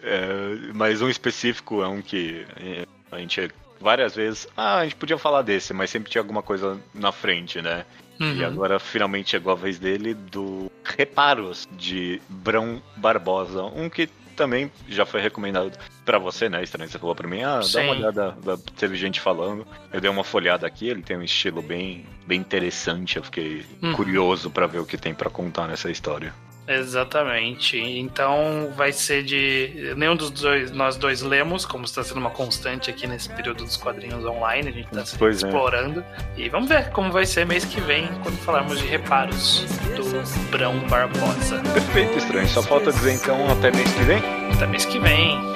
É, 0.06 0.26
mas 0.74 1.00
um 1.00 1.08
específico 1.08 1.82
é 1.82 1.88
um 1.88 2.02
que 2.02 2.46
é, 2.60 2.86
a 3.10 3.18
gente 3.18 3.50
várias 3.80 4.14
vezes. 4.14 4.46
Ah, 4.54 4.80
a 4.80 4.84
gente 4.84 4.96
podia 4.96 5.16
falar 5.16 5.40
desse, 5.40 5.72
mas 5.72 5.88
sempre 5.88 6.10
tinha 6.10 6.20
alguma 6.20 6.42
coisa 6.42 6.78
na 6.92 7.10
frente, 7.10 7.62
né? 7.62 7.86
E 8.20 8.24
Uhum. 8.24 8.46
agora 8.46 8.78
finalmente 8.78 9.30
chegou 9.30 9.52
a 9.52 9.56
vez 9.56 9.78
dele 9.78 10.14
do 10.14 10.70
Reparos 10.84 11.66
de 11.72 12.20
Brão 12.28 12.80
Barbosa, 12.96 13.62
um 13.64 13.88
que 13.90 14.06
também 14.36 14.70
já 14.88 15.06
foi 15.06 15.20
recomendado 15.20 15.78
pra 16.04 16.18
você, 16.18 16.48
né, 16.48 16.62
estranho? 16.62 16.90
Você 16.90 16.98
falou 16.98 17.14
pra 17.14 17.28
mim, 17.28 17.42
ah, 17.42 17.58
dá 17.58 17.62
Sim. 17.64 17.80
uma 17.84 17.92
olhada, 17.92 18.36
dá- 18.44 18.58
teve 18.76 18.96
gente 18.96 19.20
falando. 19.20 19.66
Eu 19.92 20.00
dei 20.00 20.10
uma 20.10 20.24
folhada 20.24 20.66
aqui, 20.66 20.88
ele 20.88 21.02
tem 21.02 21.16
um 21.16 21.22
estilo 21.22 21.62
bem, 21.62 22.04
bem 22.26 22.40
interessante, 22.40 23.16
eu 23.16 23.22
fiquei 23.22 23.64
Uhum. 23.82 23.92
curioso 23.94 24.50
pra 24.50 24.66
ver 24.66 24.78
o 24.80 24.86
que 24.86 24.96
tem 24.98 25.14
pra 25.14 25.30
contar 25.30 25.68
nessa 25.68 25.90
história. 25.90 26.34
Exatamente. 26.66 27.78
Então 27.78 28.72
vai 28.76 28.92
ser 28.92 29.22
de. 29.22 29.94
Nenhum 29.96 30.16
dos 30.16 30.30
dois, 30.30 30.70
nós 30.70 30.96
dois 30.96 31.22
lemos, 31.22 31.64
como 31.64 31.84
está 31.84 32.02
sendo 32.02 32.18
uma 32.18 32.30
constante 32.30 32.90
aqui 32.90 33.06
nesse 33.06 33.28
período 33.28 33.64
dos 33.64 33.76
quadrinhos 33.76 34.24
online, 34.24 34.68
a 34.68 34.72
gente 34.72 34.86
está 34.86 35.04
se 35.04 35.24
é. 35.24 35.28
explorando. 35.28 36.04
E 36.36 36.48
vamos 36.48 36.68
ver 36.68 36.90
como 36.90 37.12
vai 37.12 37.26
ser 37.26 37.46
mês 37.46 37.64
que 37.64 37.80
vem, 37.80 38.08
quando 38.22 38.36
falarmos 38.38 38.78
de 38.78 38.86
reparos 38.86 39.64
do 39.96 40.50
Brão 40.50 40.78
Barbosa. 40.88 41.60
Perfeito, 41.72 42.18
estranho. 42.18 42.48
Só 42.48 42.62
falta 42.62 42.90
dizer 42.92 43.12
então 43.12 43.50
até 43.50 43.70
mês 43.70 43.92
que 43.92 44.02
vem. 44.02 44.22
Até 44.54 44.66
mês 44.66 44.84
que 44.84 44.98
vem. 44.98 45.53